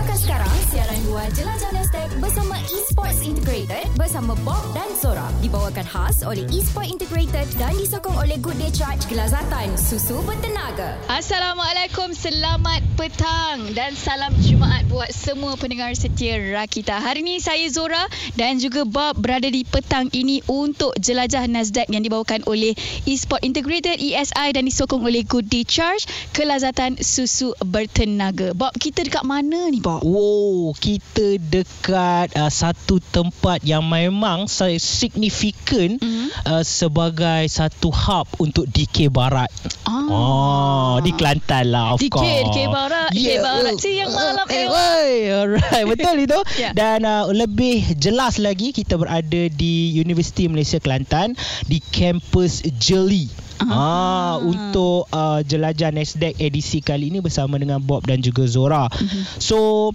Dengarkan 0.00 0.24
sekarang 0.24 0.56
siaran 0.72 1.00
luar 1.12 1.28
Jelajah 1.36 1.72
Nasdaq 1.76 2.08
bersama 2.24 2.56
Esports 2.72 3.20
Integrated 3.20 3.84
bersama 4.00 4.32
Bob 4.48 4.64
dan 4.72 4.88
Zora. 4.96 5.28
Dibawakan 5.44 5.84
khas 5.84 6.24
oleh 6.24 6.48
Esports 6.48 6.88
Integrated 6.88 7.44
dan 7.60 7.76
disokong 7.76 8.16
oleh 8.16 8.40
Good 8.40 8.56
Day 8.56 8.72
Charge 8.72 9.04
Kelazatan 9.12 9.76
Susu 9.76 10.24
Bertenaga. 10.24 10.96
Assalamualaikum, 11.04 12.16
selamat 12.16 12.80
petang 12.96 13.76
dan 13.76 13.92
salam 13.92 14.32
Jumaat 14.40 14.88
buat 14.88 15.12
semua 15.12 15.60
pendengar 15.60 15.92
setia 15.92 16.40
Rakita. 16.40 16.96
Hari 16.96 17.20
ini 17.20 17.36
saya 17.36 17.68
Zora 17.68 18.08
dan 18.40 18.56
juga 18.56 18.88
Bob 18.88 19.20
berada 19.20 19.52
di 19.52 19.68
petang 19.68 20.08
ini 20.16 20.40
untuk 20.48 20.96
jelajah 20.96 21.44
Nasdaq 21.44 21.92
yang 21.92 22.00
dibawakan 22.00 22.40
oleh 22.48 22.72
Esport 23.04 23.44
Integrated 23.44 24.00
ESI 24.00 24.56
dan 24.56 24.64
disokong 24.64 25.04
oleh 25.04 25.28
Good 25.28 25.52
Day 25.52 25.68
Charge 25.68 26.08
Kelazatan 26.32 26.96
Susu 27.04 27.52
Bertenaga. 27.60 28.56
Bob, 28.56 28.72
kita 28.80 29.04
dekat 29.04 29.28
mana 29.28 29.68
ni 29.68 29.76
Bob? 29.76 29.89
Oh, 29.98 30.70
kita 30.72 31.34
dekat 31.40 32.30
uh, 32.34 32.46
satu 32.46 33.02
tempat 33.02 33.66
yang 33.66 33.82
memang 33.82 34.46
signifikan 34.78 35.98
Mhm. 35.98 36.06
mm-hmm. 36.06 36.28
uh, 36.46 36.62
sebagai 36.62 37.42
satu 37.46 37.90
hub 37.90 38.30
untuk 38.38 38.68
DK 38.68 39.10
Barat. 39.10 39.50
Ah. 39.82 40.06
Oh, 40.06 40.94
di 41.00 41.10
Kelantan 41.10 41.72
lah 41.72 41.94
of 41.94 41.98
DK, 41.98 42.12
course. 42.12 42.30
DK 42.52 42.58
Barat, 42.68 43.10
DK 43.10 43.30
Barat. 43.38 43.74
Siang 43.74 44.10
malam, 44.10 44.46
Eh, 44.46 44.54
eh. 44.54 44.66
woi. 44.68 45.10
Alright, 45.32 45.84
betul 45.96 46.16
itu. 46.20 46.38
Ya. 46.54 46.70
Dan 46.70 47.02
uh, 47.02 47.26
lebih 47.30 47.96
jelas 47.96 48.38
lagi 48.38 48.70
kita 48.70 48.94
berada 48.94 49.42
di 49.48 49.74
Universiti 49.96 50.46
Malaysia 50.46 50.78
Kelantan 50.78 51.34
di 51.66 51.80
kampus 51.80 52.62
Jeli. 52.76 53.49
Ah, 53.68 54.40
untuk 54.40 55.04
uh, 55.12 55.44
jelajah 55.44 55.92
Nasdaq 55.92 56.32
edisi 56.40 56.80
kali 56.80 57.12
ini 57.12 57.20
bersama 57.20 57.60
dengan 57.60 57.76
Bob 57.84 58.08
dan 58.08 58.24
juga 58.24 58.48
Zora. 58.48 58.88
Mhm. 58.88 59.20
So 59.36 59.92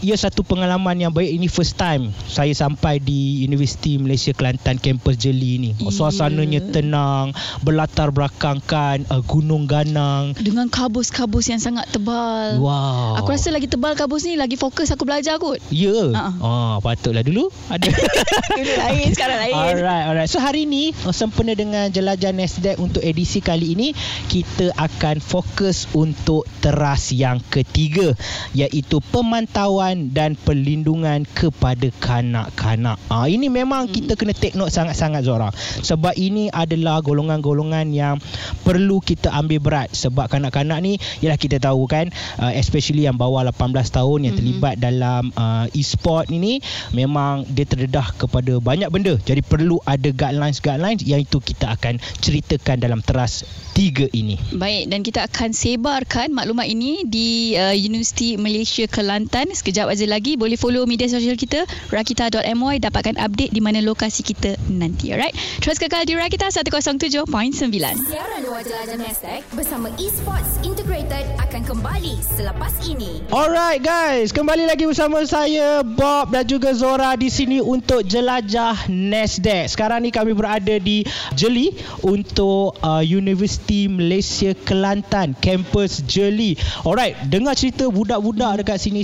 ia 0.00 0.16
satu 0.18 0.42
pengalaman 0.42 0.98
yang 0.98 1.12
baik 1.14 1.30
ini 1.30 1.46
first 1.46 1.78
time 1.78 2.10
saya 2.26 2.50
sampai 2.50 2.98
di 2.98 3.44
Universiti 3.46 4.00
Malaysia 4.00 4.34
Kelantan 4.34 4.80
kampus 4.80 5.20
Jeli 5.20 5.60
ni. 5.60 5.70
Ya. 5.78 5.92
Suasananya 5.94 6.60
tenang, 6.72 7.30
berlatar 7.62 8.10
belakangkan 8.10 9.06
uh, 9.12 9.22
gunung 9.22 9.70
ganang. 9.70 10.34
Dengan 10.34 10.66
kabus-kabus 10.66 11.52
yang 11.52 11.60
sangat 11.62 11.86
tebal. 11.94 12.58
Wow. 12.58 13.20
Aku 13.22 13.30
rasa 13.30 13.54
lagi 13.54 13.70
tebal 13.70 13.94
kabus 13.94 14.26
ni 14.26 14.34
lagi 14.34 14.58
fokus 14.58 14.90
aku 14.90 15.06
belajar 15.06 15.38
kot. 15.38 15.62
Ya. 15.70 16.10
Ha-ha. 16.10 16.42
Ah, 16.42 16.76
patutlah 16.82 17.22
dulu 17.22 17.52
ada. 17.70 17.86
Dulu 18.54 18.74
lain, 18.80 19.08
sekarang 19.14 19.38
lain. 19.38 19.54
Alright, 19.54 20.04
alright. 20.08 20.30
So 20.30 20.38
hari 20.38 20.66
ni 20.66 20.94
uh, 21.04 21.14
sempena 21.14 21.54
dengan 21.54 21.90
jelajah 21.90 22.32
Nasdaq 22.34 22.76
untuk 22.78 23.02
edisi 23.02 23.42
kali 23.42 23.74
ini, 23.76 23.92
kita 24.30 24.72
akan 24.78 25.18
fokus 25.22 25.86
untuk 25.94 26.46
teras 26.58 27.10
yang 27.14 27.38
ketiga 27.52 28.14
iaitu 28.56 28.98
pemantauan 29.12 29.93
dan 30.14 30.38
perlindungan 30.38 31.26
kepada 31.34 31.90
kanak-kanak. 31.98 32.96
Ah 33.10 33.26
ini 33.26 33.50
memang 33.50 33.90
kita 33.90 34.14
kena 34.14 34.32
take 34.36 34.54
note 34.54 34.72
sangat-sangat 34.72 35.26
Zora. 35.26 35.50
Sebab 35.82 36.14
ini 36.16 36.48
adalah 36.50 37.02
golongan-golongan 37.02 37.90
yang 37.90 38.16
perlu 38.62 39.02
kita 39.02 39.34
ambil 39.34 39.60
berat 39.60 39.88
sebab 39.92 40.30
kanak-kanak 40.30 40.78
ni 40.80 40.96
ialah 41.20 41.36
kita 41.36 41.60
tahu 41.60 41.84
kan 41.90 42.08
uh, 42.40 42.52
especially 42.54 43.04
yang 43.04 43.18
bawah 43.18 43.44
18 43.44 43.74
tahun 43.90 44.18
yang 44.24 44.34
terlibat 44.38 44.74
dalam 44.80 45.34
uh, 45.36 45.66
e-sport 45.76 46.30
ini 46.30 46.62
memang 46.94 47.44
dia 47.50 47.66
terdedah 47.68 48.14
kepada 48.14 48.56
banyak 48.62 48.88
benda. 48.88 49.18
Jadi 49.20 49.42
perlu 49.42 49.82
ada 49.84 50.08
guidelines-guidelines 50.08 51.02
yang 51.04 51.20
itu 51.20 51.42
kita 51.42 51.74
akan 51.74 51.98
ceritakan 52.22 52.80
dalam 52.80 53.02
teras 53.02 53.42
tiga 53.74 54.06
ini. 54.14 54.38
Baik 54.54 54.86
dan 54.86 55.02
kita 55.02 55.26
akan 55.26 55.50
sebarkan 55.50 56.30
maklumat 56.30 56.70
ini 56.70 57.02
di 57.04 57.58
uh, 57.58 57.74
Universiti 57.74 58.38
Malaysia 58.38 58.86
Kelantan. 58.86 59.50
Sekejap 59.50 59.73
aja 59.82 60.06
lagi 60.06 60.38
boleh 60.38 60.54
follow 60.54 60.86
media 60.86 61.10
sosial 61.10 61.34
kita 61.34 61.66
rakita.my 61.90 62.78
dapatkan 62.78 63.18
update 63.18 63.50
di 63.50 63.58
mana 63.58 63.82
lokasi 63.82 64.22
kita 64.22 64.54
nanti. 64.70 65.10
Alright. 65.10 65.34
Terus 65.58 65.82
kekal 65.82 66.06
di 66.06 66.14
Rakita 66.14 66.52
107.9. 66.52 67.26
Siaran 67.64 68.40
luar 68.46 68.62
Jelajah 68.62 68.98
Nasdaq 69.00 69.42
bersama 69.56 69.90
Esports 69.98 70.62
Integrated 70.62 71.26
akan 71.40 71.62
kembali 71.66 72.14
selepas 72.36 72.72
ini. 72.86 73.24
Alright 73.32 73.80
guys, 73.82 74.30
kembali 74.30 74.68
lagi 74.68 74.86
bersama 74.86 75.24
saya 75.26 75.80
Bob 75.82 76.30
dan 76.30 76.44
juga 76.44 76.76
Zora 76.76 77.16
di 77.18 77.32
sini 77.32 77.58
untuk 77.64 78.04
jelajah 78.04 78.86
Nasdaq. 78.92 79.72
Sekarang 79.72 80.04
ni 80.04 80.12
kami 80.12 80.36
berada 80.36 80.76
di 80.76 81.02
Jeli 81.32 81.72
untuk 82.04 82.76
uh, 82.84 83.00
Universiti 83.00 83.88
Malaysia 83.88 84.52
Kelantan, 84.52 85.32
kampus 85.40 86.04
Jeli. 86.04 86.60
Alright, 86.84 87.16
dengar 87.32 87.56
cerita 87.56 87.88
budak-budak 87.88 88.60
dekat 88.60 88.78
sini 88.84 89.00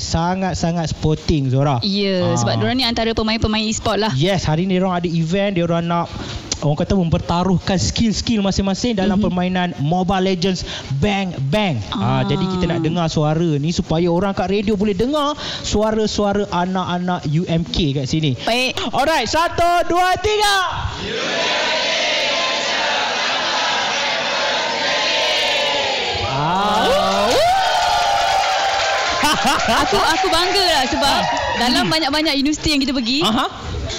sangat-sangat 0.60 0.92
sporting 0.92 1.48
Zora. 1.48 1.80
Ya, 1.80 2.20
Ah. 2.20 2.36
sebab 2.36 2.60
diorang 2.60 2.76
ni 2.76 2.84
antara 2.84 3.16
pemain-pemain 3.16 3.64
e-sport 3.64 3.96
lah. 3.96 4.12
Yes, 4.12 4.44
hari 4.44 4.68
ni 4.68 4.76
orang 4.76 5.00
ada 5.00 5.08
event, 5.08 5.56
dia 5.56 5.64
orang 5.64 5.88
nak 5.88 6.12
orang 6.60 6.76
kata 6.76 6.92
mempertaruhkan 6.92 7.80
skill-skill 7.80 8.44
masing-masing 8.44 8.92
dalam 8.92 9.16
mm-hmm. 9.16 9.24
permainan 9.32 9.68
Mobile 9.80 10.28
Legends 10.28 10.68
Bang 11.00 11.32
Bang. 11.48 11.80
Ah. 11.88 12.20
Ah. 12.20 12.22
jadi 12.28 12.44
kita 12.44 12.68
nak 12.68 12.84
dengar 12.84 13.08
suara 13.08 13.56
ni 13.56 13.72
supaya 13.72 14.12
orang 14.12 14.36
kat 14.36 14.52
radio 14.52 14.76
boleh 14.76 14.92
dengar 14.92 15.32
suara-suara 15.64 16.44
anak-anak 16.52 17.24
UMK 17.24 17.96
kat 17.96 18.04
sini. 18.04 18.36
Baik. 18.44 18.76
Alright, 18.92 19.24
satu, 19.24 19.88
dua, 19.88 20.12
tiga. 20.20 20.56
Ah. 26.30 27.19
Aku 29.40 29.96
aku 29.96 30.26
bangga 30.28 30.64
lah 30.70 30.84
sebab 30.84 31.18
dalam 31.58 31.84
banyak-banyak 31.86 32.34
universiti 32.36 32.68
yang 32.70 32.80
kita 32.80 32.92
pergi, 32.92 33.20
Aha. 33.22 33.46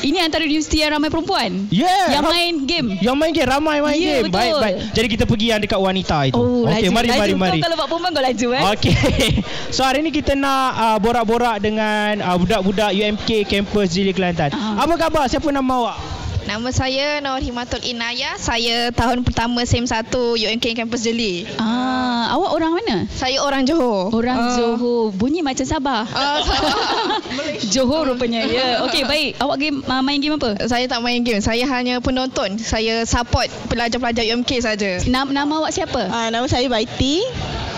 ini 0.01 0.17
antara 0.17 0.41
universiti 0.41 0.79
yang 0.79 0.93
ramai 0.93 1.09
perempuan. 1.09 1.65
Yeah. 1.67 2.13
Yang 2.13 2.23
Ra- 2.23 2.31
main 2.31 2.53
game. 2.63 2.87
Yang 2.97 3.15
main 3.15 3.31
game 3.31 3.49
ramai 3.49 3.77
main 3.79 3.97
Ya, 3.97 4.05
game. 4.19 4.29
betul. 4.29 4.37
Baik 4.37 4.53
baik. 4.55 4.77
Jadi 4.93 5.07
kita 5.09 5.23
pergi 5.25 5.45
yang 5.47 5.59
dekat 5.59 5.79
wanita 5.79 6.17
itu. 6.25 6.37
Oh, 6.37 6.69
Okey, 6.69 6.89
mari 6.89 7.09
laju. 7.09 7.19
mari 7.19 7.33
mari. 7.33 7.57
Kau 7.57 7.65
kalau 7.65 7.75
buat 7.75 7.87
perempuan 7.89 8.11
kau 8.11 8.23
laju 8.23 8.47
eh. 8.53 8.63
Okey. 8.71 8.93
So 9.75 9.81
hari 9.81 10.03
ni 10.03 10.11
kita 10.11 10.35
nak 10.35 10.67
uh, 10.75 10.97
borak-borak 10.99 11.57
dengan 11.57 12.19
uh, 12.19 12.35
budak-budak 12.35 12.91
UMK 12.91 13.29
kampus 13.45 13.87
Jili 13.89 14.11
Kelantan. 14.11 14.51
Ah. 14.51 14.83
Apa 14.83 14.93
khabar? 14.99 15.25
Siapa 15.25 15.47
nama 15.47 15.73
awak? 15.73 15.97
Nama 16.41 16.69
saya 16.73 17.21
Nur 17.21 17.37
Himatul 17.37 17.85
Inayah. 17.85 18.35
Saya 18.35 18.89
tahun 18.91 19.21
pertama 19.21 19.61
SEM 19.61 19.85
1 19.85 20.09
UMK 20.11 20.73
Campus 20.73 21.05
Jeli. 21.05 21.45
Ah, 21.61 22.33
awak 22.33 22.51
orang 22.57 22.71
mana? 22.75 22.97
Saya 23.13 23.39
orang 23.45 23.63
Johor. 23.63 24.09
Orang 24.09 24.35
Ah. 24.35 24.57
Johor. 24.57 25.13
Bunyi 25.13 25.45
macam 25.45 25.63
Sabah. 25.63 26.03
Ah, 26.09 26.41
Sabah. 26.41 26.75
Johor 27.73 28.09
rupanya. 28.09 28.41
Ya. 28.43 28.51
Yeah. 28.51 28.71
Okey, 28.89 29.05
baik. 29.05 29.37
Awak 29.37 29.57
game 29.61 29.77
uh, 29.85 30.01
main 30.01 30.17
game 30.17 30.35
apa? 30.35 30.57
Saya 30.65 30.89
tak 30.89 30.99
main 31.05 31.21
game. 31.21 31.39
Saya 31.39 31.63
hanya 31.69 32.01
penonton. 32.01 32.57
Saya 32.57 33.05
support 33.05 33.47
pelajar-pelajar 33.69 34.25
UMK 34.33 34.65
saja. 34.65 34.97
Nama, 35.05 35.29
nama 35.29 35.61
awak 35.61 35.71
siapa? 35.71 36.09
Uh, 36.09 36.29
nama 36.33 36.49
saya 36.49 36.65
Baiti. 36.67 37.21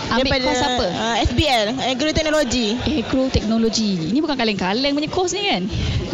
Ambil 0.04 0.36
kos 0.36 0.60
apa? 0.60 0.84
Uh, 0.84 1.16
SBL, 1.26 1.66
Agroteknologi. 1.90 2.76
Agro 2.76 3.26
Teknologi. 3.32 4.12
Ini 4.12 4.20
bukan 4.20 4.36
kaleng-kaleng 4.36 4.92
punya 4.92 5.08
kos 5.08 5.32
ni 5.32 5.48
kan? 5.48 5.64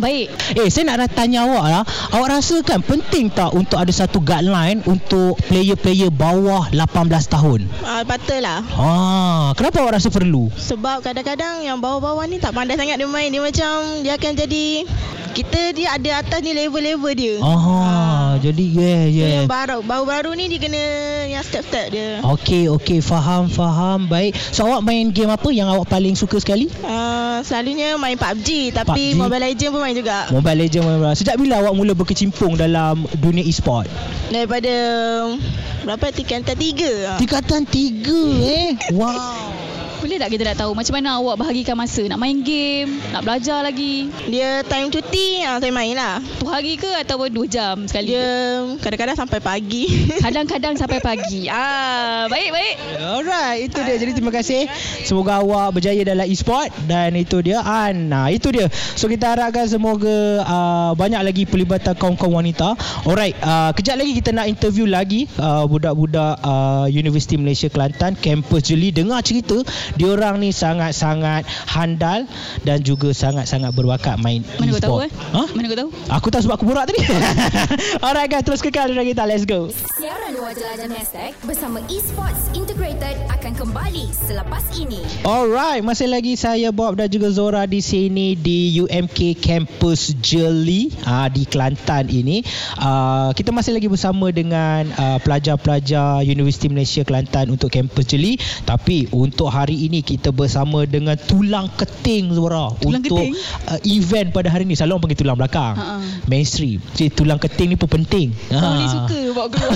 Baik. 0.01 0.33
Eh, 0.57 0.73
saya 0.73 0.89
nak 0.89 1.13
tanya 1.13 1.45
awak 1.45 1.67
lah. 1.69 1.83
Awak 2.17 2.29
rasa 2.41 2.57
kan 2.65 2.81
penting 2.81 3.29
tak 3.29 3.53
untuk 3.53 3.77
ada 3.77 3.93
satu 3.93 4.17
guideline 4.25 4.81
untuk 4.89 5.37
player-player 5.53 6.09
bawah 6.09 6.73
18 6.73 7.29
tahun? 7.29 7.69
Uh, 7.85 8.03
patutlah. 8.09 8.65
Ah, 8.81 9.53
kenapa 9.53 9.85
awak 9.85 10.01
rasa 10.01 10.09
perlu? 10.09 10.49
Sebab 10.57 11.05
kadang-kadang 11.05 11.61
yang 11.61 11.77
bawah-bawah 11.85 12.25
ni 12.25 12.41
tak 12.41 12.57
pandai 12.57 12.81
sangat 12.81 12.97
dia 12.97 13.05
main. 13.05 13.29
Dia 13.29 13.45
macam 13.45 14.01
dia 14.01 14.17
akan 14.17 14.33
jadi 14.33 14.89
kita 15.37 15.77
dia 15.77 15.95
ada 15.95 16.25
atas 16.25 16.41
ni 16.43 16.57
level-level 16.57 17.13
dia. 17.15 17.37
Ah, 17.45 17.61
jadi 18.39 18.65
yeah, 18.71 19.03
So, 19.11 19.17
yeah. 19.17 19.31
yang 19.43 19.51
baru 19.51 19.81
baru-baru 19.83 20.31
ni 20.37 20.53
dia 20.53 20.61
kena 20.61 20.83
yang 21.27 21.43
step-step 21.43 21.91
dia. 21.91 22.23
Okey, 22.23 22.69
okey, 22.69 23.01
faham, 23.03 23.49
faham. 23.51 24.07
Baik. 24.07 24.37
So 24.55 24.69
awak 24.69 24.85
main 24.85 25.11
game 25.11 25.33
apa 25.33 25.49
yang 25.51 25.67
awak 25.67 25.89
paling 25.89 26.15
suka 26.15 26.39
sekali? 26.39 26.71
Uh, 26.85 27.41
selalunya 27.43 27.97
main 27.97 28.15
PUBG 28.21 28.77
tapi 28.77 29.17
PUBG. 29.17 29.19
Mobile 29.19 29.43
Legend 29.51 29.71
pun 29.73 29.81
main 29.81 29.97
juga. 29.97 30.17
Mobile 30.31 30.59
Legends 30.67 30.85
Mobile 30.87 31.03
Legends. 31.03 31.19
Sejak 31.25 31.37
bila 31.41 31.55
awak 31.65 31.75
mula 31.75 31.93
berkecimpung 31.97 32.55
dalam 32.55 33.09
dunia 33.19 33.43
e-sport? 33.43 33.89
Daripada 34.31 34.75
berapa 35.83 36.07
tingkatan 36.13 36.57
tiga. 36.59 37.17
Tingkatan 37.17 37.65
tiga 37.67 38.21
eh. 38.45 38.77
Wow. 38.93 39.60
Boleh 40.01 40.17
tak 40.17 40.33
kita 40.33 40.49
nak 40.49 40.57
tahu 40.57 40.73
macam 40.73 40.97
mana 40.97 41.21
awak 41.21 41.37
bahagikan 41.45 41.77
masa? 41.77 42.01
Nak 42.09 42.17
main 42.17 42.41
game? 42.41 43.05
Nak 43.13 43.21
belajar 43.21 43.61
lagi? 43.61 44.09
Dia 44.33 44.65
time 44.65 44.89
cuti 44.89 45.45
ah, 45.45 45.61
saya 45.61 45.69
main 45.69 45.93
lah. 45.93 46.25
Satu 46.41 46.49
hari 46.49 46.81
ke 46.81 46.89
ataupun 47.05 47.29
dua 47.29 47.45
jam 47.45 47.85
sekali? 47.85 48.17
Dia 48.17 48.65
kadang-kadang 48.81 49.21
sampai 49.21 49.45
pagi. 49.45 49.85
Kadang-kadang 50.25 50.75
sampai 50.81 51.05
pagi. 51.05 51.53
Ah, 51.61 52.25
baik 52.33 52.49
baik. 52.55 52.75
Alright, 52.97 53.69
itu 53.69 53.79
dia. 53.85 53.97
Jadi 54.01 54.13
terima 54.17 54.33
kasih. 54.33 54.65
Semoga 55.05 55.45
awak 55.45 55.77
berjaya 55.77 56.01
dalam 56.01 56.25
e-sport 56.25 56.73
dan 56.89 57.13
itu 57.13 57.45
dia 57.45 57.61
Ana. 57.61 58.33
Itu 58.33 58.49
dia. 58.49 58.73
So 58.97 59.05
kita 59.05 59.37
harapkan 59.37 59.69
semoga 59.69 60.41
uh, 60.41 60.97
banyak 60.97 61.21
lagi 61.21 61.45
pelibatan 61.45 61.93
kaum-kaum 62.01 62.41
wanita. 62.41 62.73
Alright, 63.05 63.37
uh, 63.45 63.77
kejap 63.77 64.01
lagi 64.01 64.17
kita 64.17 64.33
nak 64.33 64.49
interview 64.49 64.89
lagi 64.89 65.29
uh, 65.37 65.69
budak-budak 65.69 66.41
uh, 66.41 66.89
Universiti 66.89 67.37
Malaysia 67.37 67.69
Kelantan, 67.69 68.17
kampus 68.17 68.73
Jeli 68.73 68.95
dengar 68.97 69.21
cerita 69.21 69.61
Diorang 69.97 70.39
ni 70.39 70.51
sangat-sangat 70.51 71.47
handal 71.67 72.27
dan 72.63 72.83
juga 72.83 73.11
sangat-sangat 73.11 73.73
berbakat 73.75 74.21
main 74.21 74.45
Mana 74.59 74.77
kau 74.77 74.79
e-sport. 74.79 74.85
tahu 74.85 74.99
eh? 75.07 75.11
Ha? 75.35 75.43
Mana 75.57 75.67
kau 75.67 75.79
tahu? 75.79 75.91
Aku 76.11 76.27
tahu 76.31 76.43
sebab 76.47 76.55
aku 76.61 76.65
borak 76.69 76.85
tadi. 76.87 77.01
Alright 78.05 78.29
guys, 78.29 78.45
terus 78.45 78.61
kekal 78.61 78.91
dengan 78.91 79.07
kita. 79.07 79.23
Let's 79.25 79.45
go. 79.45 79.71
Siaran 79.71 80.37
luar 80.37 80.53
jelajah 80.55 80.89
Nasdaq 80.91 81.33
bersama 81.45 81.79
Esports 81.89 82.51
Integrated 82.53 83.17
akan 83.31 83.53
kembali 83.57 84.05
selepas 84.13 84.65
ini. 84.77 85.01
Alright, 85.23 85.83
masih 85.83 86.11
lagi 86.11 86.35
saya 86.35 86.71
Bob 86.71 86.99
dan 86.99 87.09
juga 87.09 87.31
Zora 87.31 87.65
di 87.65 87.81
sini 87.81 88.35
di 88.35 88.75
UMK 88.77 89.39
Campus 89.39 90.13
Jeli 90.19 90.91
uh, 91.07 91.29
di 91.31 91.47
Kelantan 91.47 92.11
ini. 92.11 92.43
Uh, 92.77 93.31
kita 93.33 93.51
masih 93.51 93.77
lagi 93.77 93.89
bersama 93.89 94.29
dengan 94.31 94.89
uh, 94.97 95.19
pelajar-pelajar 95.23 96.23
Universiti 96.25 96.69
Malaysia 96.69 97.03
Kelantan 97.03 97.53
untuk 97.53 97.71
Campus 97.71 98.07
Jeli. 98.09 98.37
Tapi 98.65 99.09
untuk 99.13 99.49
hari 99.49 99.80
ini 99.81 100.01
kita 100.01 100.29
bersama 100.31 100.85
dengan 100.85 101.17
tulang 101.17 101.69
keting 101.71 102.31
Zora 102.31 102.71
Tulang 102.75 103.01
untuk 103.01 103.17
keting? 103.17 103.33
uh, 103.67 103.81
event 103.85 104.29
pada 104.31 104.49
hari 104.49 104.63
ini. 104.63 104.75
Selalu 104.75 104.93
orang 104.93 105.03
panggil 105.03 105.19
tulang 105.19 105.37
belakang. 105.37 105.75
Ha-ha. 105.75 105.97
Mainstream. 106.27 106.79
Jadi 106.93 107.09
tulang 107.11 107.37
keting 107.37 107.69
ni 107.69 107.77
pun 107.77 107.89
penting. 107.89 108.31
Ah. 108.49 108.61
boleh 108.71 108.89
suka 108.89 109.19
bawa 109.33 109.49
keluar. 109.53 109.73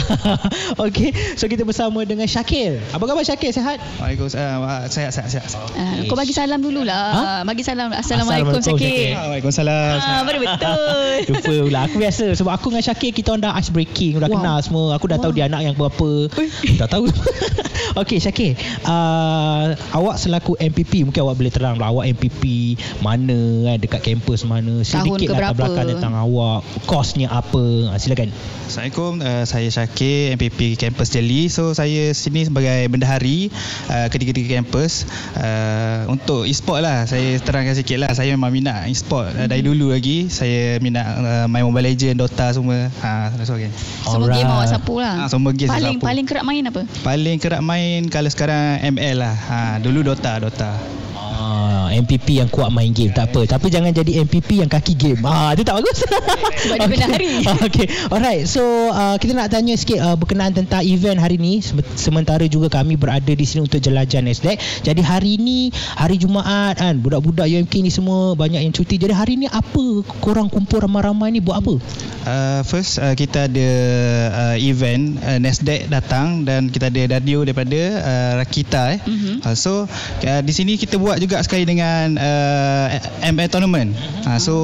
Okey, 0.83 1.09
so 1.35 1.47
kita 1.47 1.62
bersama 1.62 2.03
dengan 2.03 2.25
Syakir. 2.25 2.79
Apa 2.91 3.03
khabar 3.03 3.23
Syakir? 3.23 3.51
Sihat? 3.51 3.79
Waalaikumsalam. 3.97 4.61
Ah, 4.61 4.85
Sehat, 4.87 5.11
sehat, 5.11 5.29
sehat. 5.31 5.49
Ah, 5.73 6.05
kau 6.05 6.15
bagi 6.15 6.31
salam 6.31 6.61
dululah. 6.61 7.05
Ha? 7.11 7.23
Bagi 7.43 7.62
salam. 7.62 7.91
Assalamualaikum 7.91 8.55
Assalamualaikum, 8.55 8.61
Syakir. 8.61 8.93
Syakir. 9.11 9.11
Waalaikumsalam. 9.17 9.97
Ah, 9.97 10.23
baru 10.23 10.39
betul. 10.39 11.17
Lupa 11.25 11.41
pula 11.65 11.81
Aku 11.85 11.97
biasa 11.97 12.25
Sebab 12.35 12.53
aku 12.53 12.67
dengan 12.69 12.85
Syakir 12.85 13.11
Kita 13.11 13.29
orang 13.31 13.43
dah 13.43 13.53
ice 13.55 13.71
breaking 13.71 14.17
Dah 14.17 14.27
Wow. 14.27 14.37
kenal 14.37 14.59
semua 14.61 14.85
Aku 14.93 15.06
dah 15.06 15.17
tahu 15.17 15.31
Wow. 15.31 15.37
dia 15.37 15.45
anak 15.47 15.61
yang 15.62 15.75
berapa 15.75 16.09
Ui. 16.29 16.49
Dah 16.75 16.87
tahu 16.87 17.06
Okay 18.03 18.19
Syakir 18.19 18.59
uh, 18.85 19.73
Awak 19.94 20.17
selaku 20.19 20.58
MPP 20.58 21.06
Mungkin 21.06 21.23
awak 21.23 21.38
boleh 21.38 21.52
terang 21.55 21.79
lah 21.79 21.94
Awak 21.94 22.19
MPP 22.19 22.43
Mana 22.99 23.38
kan 23.70 23.76
Dekat 23.79 24.00
kampus 24.02 24.43
mana 24.43 24.82
Sedikit 24.82 25.31
latar 25.31 25.55
berapa? 25.55 25.55
belakang 25.55 25.87
Tentang 25.94 26.14
awak 26.19 26.67
Kosnya 26.91 27.31
apa 27.31 27.94
ha, 27.94 27.96
Silakan 27.96 28.35
Assalamualaikum. 28.64 29.12
Uh, 29.20 29.44
saya 29.44 29.69
Syakir, 29.69 30.32
MPP 30.41 30.81
Campus 30.81 31.12
Jeli. 31.12 31.52
So 31.52 31.76
saya 31.76 32.17
sini 32.17 32.49
sebagai 32.49 32.88
bendahari 32.88 33.52
uh, 33.93 34.08
ketiga-tiga 34.08 34.56
kampus. 34.56 35.05
Uh, 35.37 36.08
untuk 36.08 36.49
e-sport 36.49 36.81
lah. 36.81 37.05
Saya 37.05 37.37
terangkan 37.44 37.76
sikit 37.76 38.00
lah. 38.00 38.11
Saya 38.17 38.32
memang 38.32 38.49
minat 38.50 38.88
e-sport. 38.88 39.37
Uh, 39.37 39.46
dari 39.46 39.61
dulu 39.61 39.93
lagi. 39.93 40.32
Saya 40.32 40.81
minat 40.81 41.05
uh, 41.05 41.46
main 41.46 41.69
Mobile 41.69 41.93
Legend, 41.93 42.17
Dota 42.17 42.56
semua. 42.56 42.88
Ha, 43.05 43.37
uh, 43.37 43.44
so, 43.44 43.55
okay. 43.55 43.69
Semua 44.08 44.32
game 44.32 44.49
awak 44.49 44.67
sapu 44.73 44.94
lah. 44.96 45.14
Ah, 45.23 45.29
semua 45.29 45.52
game 45.52 45.69
saya 45.69 45.79
paling 45.85 45.99
sapu. 46.00 46.08
paling 46.08 46.25
kerap 46.25 46.44
main 46.49 46.62
apa? 46.64 46.82
Paling 47.05 47.37
kerap 47.38 47.61
main 47.61 48.00
kalau 48.08 48.31
sekarang 48.32 48.81
ML 48.81 49.17
lah. 49.20 49.35
Ha, 49.37 49.56
dulu 49.85 50.01
Dota, 50.01 50.41
Dota. 50.41 50.73
Ah, 51.44 51.93
MPP 51.93 52.41
yang 52.41 52.49
kuat 52.49 52.73
main 52.73 52.88
game. 52.96 53.12
Tak 53.12 53.29
apa. 53.29 53.44
Tapi 53.44 53.69
jangan 53.69 53.93
jadi 53.93 54.25
MPP 54.25 54.64
yang 54.64 54.70
kaki 54.73 54.96
game. 54.96 55.20
Ah 55.29 55.52
itu 55.52 55.61
tak 55.61 55.76
bagus. 55.76 56.00
Sebab 56.64 56.76
dia 56.81 56.88
bendahari. 56.88 57.44
okay. 57.69 57.87
Alright. 58.08 58.49
So 58.49 58.64
uh, 58.88 59.20
kita 59.20 59.37
nak 59.37 59.52
tanya 59.52 59.76
sikit 59.76 60.00
uh, 60.00 60.17
berkenaan 60.17 60.56
tentang 60.56 60.81
event 60.81 61.20
hari 61.20 61.37
ni. 61.37 61.61
Sem- 61.61 61.85
sementara 62.00 62.49
juga 62.49 62.73
kami 62.73 62.96
berada 62.96 63.29
di 63.29 63.44
sini 63.44 63.69
untuk 63.69 63.76
jelajah 63.85 64.25
Nasdaq 64.25 64.56
jadi 64.81 65.00
hari 65.05 65.37
ni 65.37 65.69
hari 65.96 66.17
Jumaat 66.17 66.81
kan 66.81 67.00
budak-budak 67.00 67.49
UMK 67.49 67.85
ni 67.85 67.91
semua 67.93 68.32
banyak 68.32 68.64
yang 68.64 68.73
cuti. 68.73 68.96
Jadi 68.96 69.12
hari 69.12 69.37
ni 69.37 69.46
apa 69.50 70.05
korang 70.25 70.49
kumpul 70.49 70.81
ramai-ramai 70.81 71.32
ni? 71.35 71.41
Buat 71.44 71.61
apa? 71.61 71.75
Uh, 72.25 72.61
first 72.64 72.96
uh, 72.96 73.12
kita 73.12 73.52
ada 73.52 73.69
uh, 74.32 74.56
event 74.56 75.20
uh, 75.20 75.37
Nasdaq 75.37 75.93
datang 75.93 76.49
dan 76.49 76.73
kita 76.73 76.88
ada 76.88 77.20
radio 77.20 77.44
daripada 77.44 77.81
uh, 78.00 78.32
Rakita 78.41 78.82
eh. 78.96 79.00
Mhm. 79.05 79.35
Uh, 79.44 79.56
so 79.56 79.73
uh, 80.25 80.41
di 80.41 80.52
sini 80.52 80.81
kita 80.81 80.96
buat 80.96 81.20
juga 81.20 81.34
sekali 81.43 81.67
dengan 81.67 82.15
uh, 82.15 82.87
ML 83.25 83.49
tournament. 83.51 83.91
Uh, 84.23 84.39
so 84.39 84.55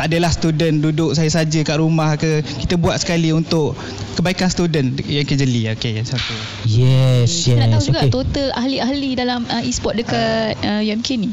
tak 0.00 0.08
adalah 0.08 0.32
student 0.32 0.80
duduk 0.80 1.12
saya 1.12 1.28
saja 1.28 1.60
kat 1.60 1.76
rumah 1.76 2.16
ke 2.16 2.40
kita 2.40 2.80
buat 2.80 2.96
sekali 2.96 3.36
untuk 3.36 3.76
kebaikan 4.16 4.48
student 4.48 4.96
yang 5.04 5.28
kejeli. 5.28 5.68
Okey 5.76 6.00
satu. 6.08 6.32
yes 6.64 7.44
Kita 7.44 7.68
nak 7.68 7.76
tahu 7.76 7.80
yes 7.84 7.88
juga 7.92 8.00
okay. 8.08 8.12
total 8.12 8.46
ahli-ahli 8.56 9.10
dalam 9.12 9.44
uh, 9.52 9.60
e-sport 9.60 10.00
dekat 10.00 10.56
uh, 10.64 10.80
UMK 10.80 11.08
ni. 11.20 11.28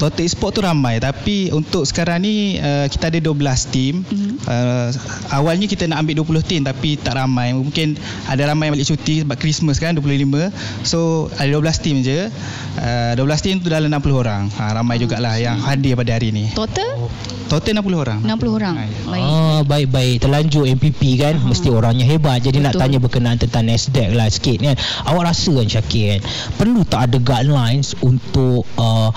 Total 0.00 0.24
e-sport 0.24 0.56
tu 0.56 0.64
ramai 0.64 0.96
tapi 0.96 1.52
untuk 1.52 1.84
sekarang 1.84 2.24
ni 2.24 2.56
uh, 2.56 2.88
kita 2.88 3.12
ada 3.12 3.20
12 3.20 3.36
team. 3.68 4.00
Mhm. 4.08 4.32
Uh, 4.48 4.88
awalnya 5.36 5.68
kita 5.68 5.84
nak 5.84 6.00
ambil 6.00 6.24
20 6.24 6.48
team 6.48 6.60
tapi 6.64 6.96
tak 6.96 7.20
ramai. 7.20 7.52
Mungkin 7.52 8.00
ada 8.24 8.48
ramai 8.48 8.72
yang 8.72 8.80
balik 8.80 8.88
cuti 8.88 9.20
sebab 9.20 9.36
Christmas 9.36 9.76
kan 9.76 9.92
25. 9.92 10.48
So 10.88 11.28
ada 11.36 11.52
12 11.52 11.84
team 11.84 11.96
je. 12.00 12.32
Uh, 12.80 13.12
12 13.12 13.44
team 13.44 13.56
tu 13.60 13.68
dalam 13.68 13.89
60 13.90 14.22
orang. 14.22 14.42
Ha, 14.54 14.72
ramai 14.72 14.96
jugalah 15.02 15.34
yang 15.36 15.58
hadir 15.58 15.98
pada 15.98 16.14
hari 16.14 16.30
ni. 16.30 16.48
Total 16.54 17.10
Total 17.50 17.74
60 17.74 17.98
orang. 17.98 18.18
60 18.22 18.58
orang. 18.62 18.74
Baik. 19.10 19.22
Ah, 19.26 19.60
baik-baik 19.66 20.22
terlanjur 20.22 20.70
MPP 20.70 21.18
kan 21.18 21.34
mesti 21.42 21.66
orangnya 21.66 22.06
hebat 22.06 22.38
jadi 22.38 22.62
nak 22.62 22.78
Betul. 22.78 22.82
tanya 22.86 22.98
berkenaan 23.02 23.38
tentang 23.42 23.66
Nasdaq 23.66 24.14
lah 24.14 24.30
sikit 24.30 24.62
kan 24.62 24.78
awak 25.10 25.34
rasa 25.34 25.50
kan 25.58 25.66
Syakir 25.66 26.06
kan 26.14 26.20
perlu 26.54 26.86
tak 26.86 27.10
ada 27.10 27.18
guidelines 27.18 27.98
untuk 28.06 28.62
uh, 28.78 29.10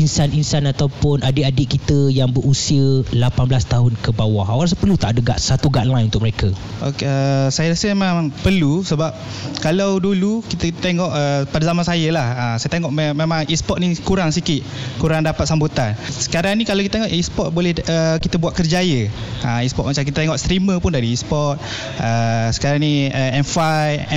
insan-insan 0.00 0.64
ataupun 0.72 1.20
adik-adik 1.20 1.76
kita 1.76 2.08
yang 2.08 2.32
berusia 2.32 3.04
18 3.12 3.20
tahun 3.68 3.92
ke 4.00 4.10
bawah 4.16 4.48
awak 4.48 4.72
rasa 4.72 4.76
perlu 4.80 4.96
tak 4.96 5.20
ada 5.20 5.36
satu 5.36 5.68
guideline 5.68 6.08
untuk 6.08 6.24
mereka 6.24 6.48
Okay, 6.80 7.04
uh, 7.04 7.52
saya 7.52 7.76
rasa 7.76 7.92
memang 7.92 8.32
perlu 8.32 8.80
sebab 8.80 9.12
kalau 9.60 10.00
dulu 10.00 10.40
kita 10.48 10.72
tengok 10.72 11.10
uh, 11.12 11.44
pada 11.52 11.64
zaman 11.68 11.84
saya 11.84 12.08
lah 12.08 12.26
uh, 12.32 12.56
saya 12.56 12.70
tengok 12.72 12.88
me- 12.88 13.12
memang 13.12 13.44
e-sport 13.52 13.76
ni 13.84 13.92
kurang 14.00 14.32
sikit 14.32 14.64
kurang 14.96 15.20
dapat 15.28 15.44
sambutan 15.44 15.92
sekarang 16.08 16.56
ni 16.56 16.64
kalau 16.64 16.80
kita 16.80 16.96
tengok 17.04 17.12
e-sport 17.12 17.48
boleh 17.52 17.76
uh, 17.84 18.16
kita 18.16 18.40
buat 18.40 18.56
kerjaya 18.56 19.12
uh, 19.44 19.60
e-sport 19.60 19.92
macam 19.92 20.02
kita 20.08 20.18
tengok 20.24 20.38
streamer 20.40 20.80
pun 20.80 20.96
dari 20.96 21.12
e-sport 21.12 21.60
uh, 22.00 22.48
sekarang 22.48 22.80
ni 22.80 23.12
uh, 23.12 23.40
M5 23.44 23.58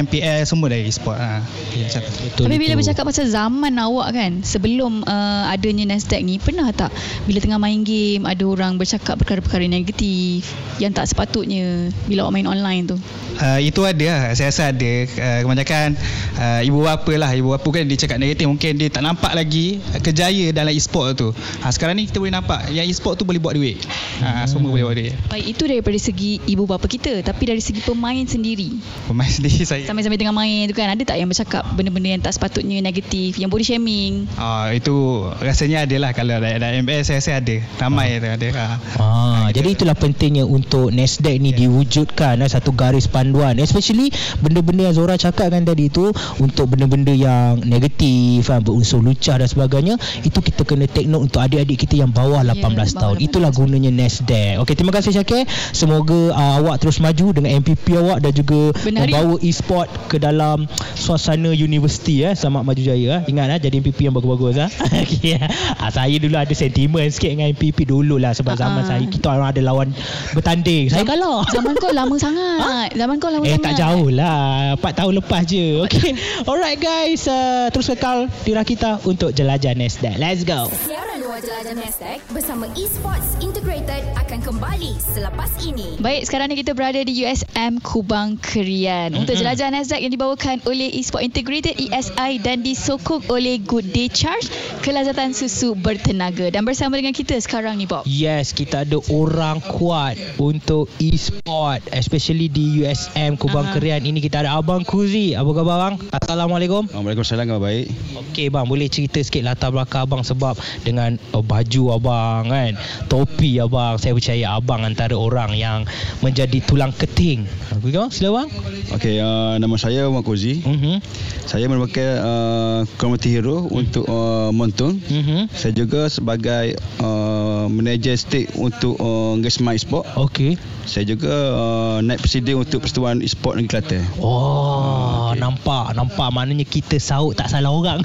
MPL 0.07 0.47
semua 0.47 0.71
dari 0.71 0.88
e-sport 0.88 1.19
uh, 1.19 1.44
yeah, 1.75 1.91
macam 1.91 2.01
tu. 2.07 2.12
betul 2.24 2.44
Tapi 2.47 2.56
bila 2.56 2.74
itu. 2.74 2.79
bercakap 2.79 3.03
pasal 3.03 3.25
zaman 3.27 3.74
awak 3.75 4.07
kan 4.15 4.31
Sebelum 4.44 5.03
uh, 5.03 5.44
adanya 5.74 5.98
Nasdaq 5.98 6.22
ni 6.22 6.38
Pernah 6.38 6.70
tak? 6.70 6.94
Bila 7.25 7.42
tengah 7.42 7.58
main 7.58 7.81
game 7.81 8.30
Ada 8.30 8.46
orang 8.46 8.78
bercakap 8.78 9.18
perkara-perkara 9.18 9.66
negatif 9.66 10.46
Yang 10.78 11.02
tak 11.02 11.06
sepatutnya 11.10 11.90
Bila 12.06 12.30
awak 12.30 12.34
main 12.38 12.46
online 12.46 12.94
tu? 12.94 12.98
Uh, 13.34 13.58
itu 13.58 13.81
ada 13.81 14.06
lah. 14.06 14.22
Saya 14.38 14.54
rasa 14.54 14.70
ada. 14.70 14.94
Uh, 15.10 15.40
Kebanyakan 15.42 15.98
uh, 16.38 16.62
Ibu 16.62 16.80
bapa 16.86 17.14
lah. 17.18 17.34
Ibu 17.34 17.58
bapa 17.58 17.66
kan 17.74 17.84
dia 17.90 17.98
cakap 17.98 18.22
negatif. 18.22 18.46
Mungkin 18.46 18.78
dia 18.78 18.94
tak 18.94 19.02
nampak 19.02 19.34
lagi 19.34 19.81
uh, 19.90 19.98
Kejaya 19.98 20.54
dalam 20.54 20.70
e-sport 20.70 21.18
tu. 21.18 21.34
Uh, 21.34 21.72
Sekarang 21.74 21.98
ni 21.98 22.06
kita 22.06 22.22
boleh 22.22 22.30
nampak 22.30 22.70
Yang 22.70 22.94
e-sport 22.94 23.18
tu 23.18 23.25
boleh 23.25 23.42
buat 23.42 23.58
duit. 23.58 23.82
Uh, 24.22 24.46
Semua 24.46 24.70
boleh 24.70 24.86
buat 24.86 24.96
duit. 24.98 25.13
Baik 25.34 25.46
itu 25.58 25.63
daripada 25.65 25.98
segi 25.98 26.38
ibu 26.46 26.70
bapa 26.70 26.86
kita 26.86 27.25
Tapi 27.25 27.44
dari 27.50 27.62
segi 27.62 27.82
pemain 27.82 28.22
sendiri. 28.22 28.70
Pemain 29.10 29.30
sendiri 29.42 29.65
saya. 29.65 29.82
Sambil-sambil 29.89 30.22
tengah 30.22 30.36
main 30.36 30.70
tu 30.70 30.77
kan 30.77 30.94
Ada 30.94 31.01
tak 31.01 31.18
yang 31.18 31.30
bercakap 31.30 31.65
Benda-benda 31.74 32.13
yang 32.13 32.22
tak 32.22 32.38
sepatutnya 32.38 32.86
negatif 32.86 33.42
Yang 33.42 33.50
body 33.50 33.65
shaming? 33.65 34.13
Ah 34.38 34.70
itu 34.70 35.25
rasanya 35.53 35.86
ada 35.86 35.95
lah 36.01 36.12
kalau 36.17 36.41
dalam 36.41 36.57
dalam 36.57 36.81
MBS 36.81 37.13
saya 37.13 37.22
rasa 37.22 37.31
ada. 37.38 37.55
Ramai 37.77 38.17
tu 38.17 38.25
ada. 38.25 38.48
Ah. 38.57 38.77
Ah, 38.98 39.48
jadi 39.53 39.77
itulah 39.77 39.93
pentingnya 39.93 40.50
untuk 40.50 40.89
Nasdaq 40.89 41.38
ni 41.38 41.53
diwujudkan 41.53 42.41
eh, 42.41 42.50
satu 42.50 42.74
garis 42.74 43.05
panduan 43.05 43.62
especially 43.62 44.10
benda-benda 44.41 44.89
yang 44.89 44.95
Zora 44.98 45.19
cakap 45.19 45.53
kan 45.53 45.62
tadi 45.62 45.93
tu 45.93 46.10
untuk 46.41 46.74
benda-benda 46.74 47.12
yang 47.12 47.62
negatif 47.62 48.50
kan, 48.50 48.65
berunsur 48.65 49.03
lucah 49.03 49.38
dan 49.38 49.45
sebagainya 49.51 50.00
itu 50.24 50.39
kita 50.39 50.65
kena 50.65 50.89
take 50.89 51.05
note 51.05 51.27
untuk 51.27 51.43
adik-adik 51.43 51.86
kita 51.86 52.01
yang 52.01 52.10
bawah 52.10 52.39
18 52.39 52.63
bawah 52.63 52.88
tahun 52.88 53.15
18 53.19 53.27
itulah 53.29 53.51
gunanya 53.51 53.91
Nasdaq 53.91 54.63
Okey 54.63 54.74
terima 54.79 54.95
kasih 54.95 55.12
Syakir 55.12 55.45
semoga 55.75 56.31
uh, 56.33 56.63
awak 56.63 56.79
terus 56.79 57.03
maju 57.03 57.36
dengan 57.36 57.60
MPP 57.60 58.00
awak 58.00 58.24
dan 58.24 58.31
juga 58.31 58.72
Benar, 58.79 59.05
membawa 59.05 59.36
e-sport 59.43 59.91
ke 60.07 60.17
dalam 60.17 60.65
suasana 60.95 61.51
universiti 61.51 62.24
eh 62.24 62.33
selamat 62.33 62.63
maju 62.63 62.81
jaya 62.81 63.22
eh. 63.22 63.29
ingat 63.29 63.60
eh 63.60 63.60
jadi 63.69 63.75
MPP 63.83 64.07
yang 64.07 64.15
bagus-bagus 64.15 64.55
ah 64.63 64.69
okay. 65.03 65.42
ah, 65.81 65.89
saya 65.89 66.15
dulu 66.15 66.35
ada 66.35 66.51
sentimen 66.51 67.07
sikit 67.07 67.31
dengan 67.31 67.50
MPP 67.50 67.85
dulu 67.85 68.17
lah 68.17 68.31
sebab 68.31 68.53
zaman 68.53 68.83
Ah. 68.83 68.88
saya 68.89 69.05
kita 69.05 69.27
orang 69.29 69.50
ada 69.50 69.62
lawan 69.62 69.88
bertanding. 70.31 70.88
Saya 70.88 71.03
kalah 71.03 71.41
Zaman 71.47 71.73
kau 71.75 71.89
lama 71.89 72.15
sangat. 72.25 72.91
Zaman 72.93 73.15
kau 73.17 73.29
lama 73.29 73.43
Eh 73.43 73.55
sangat. 73.55 73.63
tak 73.63 73.73
jauh 73.77 74.09
lah. 74.09 74.75
4 74.75 74.83
tahun 74.93 75.13
lepas 75.17 75.41
je. 75.43 75.81
Okay. 75.83 76.12
Alright 76.43 76.77
guys. 76.77 77.25
Uh, 77.25 77.67
Terus 77.69 77.88
kekal 77.89 78.27
di 78.41 78.51
Rakita 78.51 79.00
Untuk 79.03 79.31
jelajah 79.31 79.73
Nasdaq. 79.73 80.15
Let's 80.15 80.43
go. 80.43 80.67
Siaran 80.83 81.23
jelajah 81.42 81.74
Nasdaq 81.74 82.22
bersama 82.30 82.70
Esports 82.78 83.42
Integrated 83.42 84.06
akan 84.22 84.38
kembali 84.46 84.94
selepas 85.02 85.50
ini. 85.66 85.98
Baik, 85.98 86.30
sekarang 86.30 86.54
ni 86.54 86.62
kita 86.62 86.78
berada 86.78 87.02
di 87.02 87.25
USM 87.25 87.82
Kubang 87.82 88.38
Kerian 88.38 89.18
untuk 89.18 89.34
jelajah 89.34 89.74
Nasdaq 89.74 89.98
yang 89.98 90.13
dibawakan 90.13 90.62
oleh 90.70 90.94
Esport 90.94 91.25
Integrated 91.25 91.74
ESI 91.82 92.38
dan 92.38 92.62
disokong 92.62 93.25
oleh 93.34 93.58
Good 93.66 93.90
Day 93.90 94.13
Charge 94.13 94.46
kelazatan 94.86 95.34
susu 95.34 95.74
bertenaga. 95.74 96.54
Dan 96.54 96.70
bersama 96.70 97.02
dengan 97.02 97.18
kita 97.18 97.34
sekarang 97.42 97.82
ni 97.82 97.90
Bob. 97.90 98.06
Yes, 98.06 98.54
kita 98.54 98.86
ada 98.86 99.02
orang 99.10 99.58
kuat 99.66 100.22
untuk 100.38 100.86
e-sport 101.02 101.82
especially 101.96 102.46
di 102.46 102.86
USM 102.86 103.42
Kubang 103.42 103.74
Aha. 103.74 103.74
Kerian. 103.80 104.06
Ini 104.06 104.22
kita 104.22 104.46
ada 104.46 104.54
Abang 104.54 104.86
Kuzi. 104.86 105.34
Apa 105.34 105.50
khabar 105.50 105.78
bang? 105.90 105.96
Assalamualaikum. 106.13 106.94
Waalaikumsalam 106.94 107.50
khabar 107.50 107.63
baik. 107.63 107.86
Okey 108.30 108.52
bang, 108.52 108.66
boleh 108.68 108.86
cerita 108.92 109.18
sikit 109.24 109.42
latar 109.48 109.72
belakang 109.72 110.06
abang 110.06 110.22
sebab 110.22 110.60
dengan 110.84 111.23
baju 111.32 111.98
abang 111.98 112.51
kan, 112.51 112.75
topi 113.08 113.58
abang, 113.58 113.98
saya 113.98 114.13
percaya 114.13 114.58
abang 114.58 114.84
antara 114.86 115.15
orang 115.18 115.56
yang 115.56 115.88
menjadi 116.20 116.60
tulang 116.62 116.92
keting. 116.94 117.48
Okey 117.80 117.96
bang, 117.96 118.10
sila 118.13 118.30
bang. 118.44 118.50
Okey, 118.94 119.15
uh, 119.24 119.56
nama 119.58 119.75
saya 119.80 120.06
Mak 120.12 120.24
Kozi. 120.27 120.62
Mhm. 120.62 121.01
Saya 121.48 121.65
merupakan 121.70 122.12
uh, 122.22 122.80
community 122.98 123.34
hero 123.34 123.65
untuk 123.70 124.06
uh, 124.06 124.53
Montun. 124.53 125.00
Mhm. 125.00 125.50
Saya 125.53 125.74
juga 125.74 126.08
sebagai 126.12 126.77
uh, 127.01 127.65
manager 127.72 128.15
state 128.15 128.53
untuk 128.60 129.00
uh, 129.01 129.38
Gesma 129.42 129.74
Esport. 129.74 130.06
Okey. 130.18 130.58
Saya 130.84 131.08
juga 131.08 131.32
uh, 131.32 131.98
naik 132.03 132.20
presiden 132.20 132.60
untuk 132.60 132.84
Persatuan 132.84 133.24
Esport 133.24 133.56
Negeri 133.56 133.80
Kelantan. 133.80 134.03
Oh, 134.20 135.32
okay. 135.32 135.39
nampak, 135.39 135.96
nampak 135.96 136.27
maknanya 136.36 136.68
kita 136.68 137.00
saut 137.00 137.39
tak 137.39 137.48
salah 137.48 137.72
orang. 137.72 138.03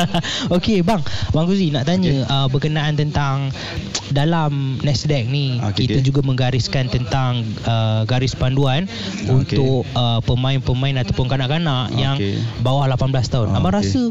Okey, 0.56 0.86
bang, 0.86 1.02
bang 1.34 1.44
Guzi 1.44 1.74
nak 1.74 1.90
tanya 1.90 2.22
okay. 2.22 2.30
uh, 2.30 2.46
berkenaan 2.60 2.92
tentang 2.92 3.48
dalam 4.12 4.76
Nasdaq 4.84 5.24
ni 5.24 5.56
Okey, 5.56 5.88
kita 5.88 5.98
okey. 5.98 6.04
juga 6.04 6.20
menggariskan 6.20 6.92
tentang 6.92 7.40
uh, 7.64 8.04
garis 8.04 8.36
panduan 8.36 8.84
Okey. 8.84 9.32
untuk 9.32 9.88
uh, 9.96 10.20
pemain-pemain 10.20 11.00
ataupun 11.00 11.24
kanak-kanak 11.24 11.88
yang 11.96 12.20
Okey. 12.20 12.36
bawah 12.60 12.84
18 12.84 13.08
tahun. 13.24 13.46
Ah, 13.48 13.56
Abang 13.56 13.72
okey. 13.72 13.80
rasa 13.80 14.02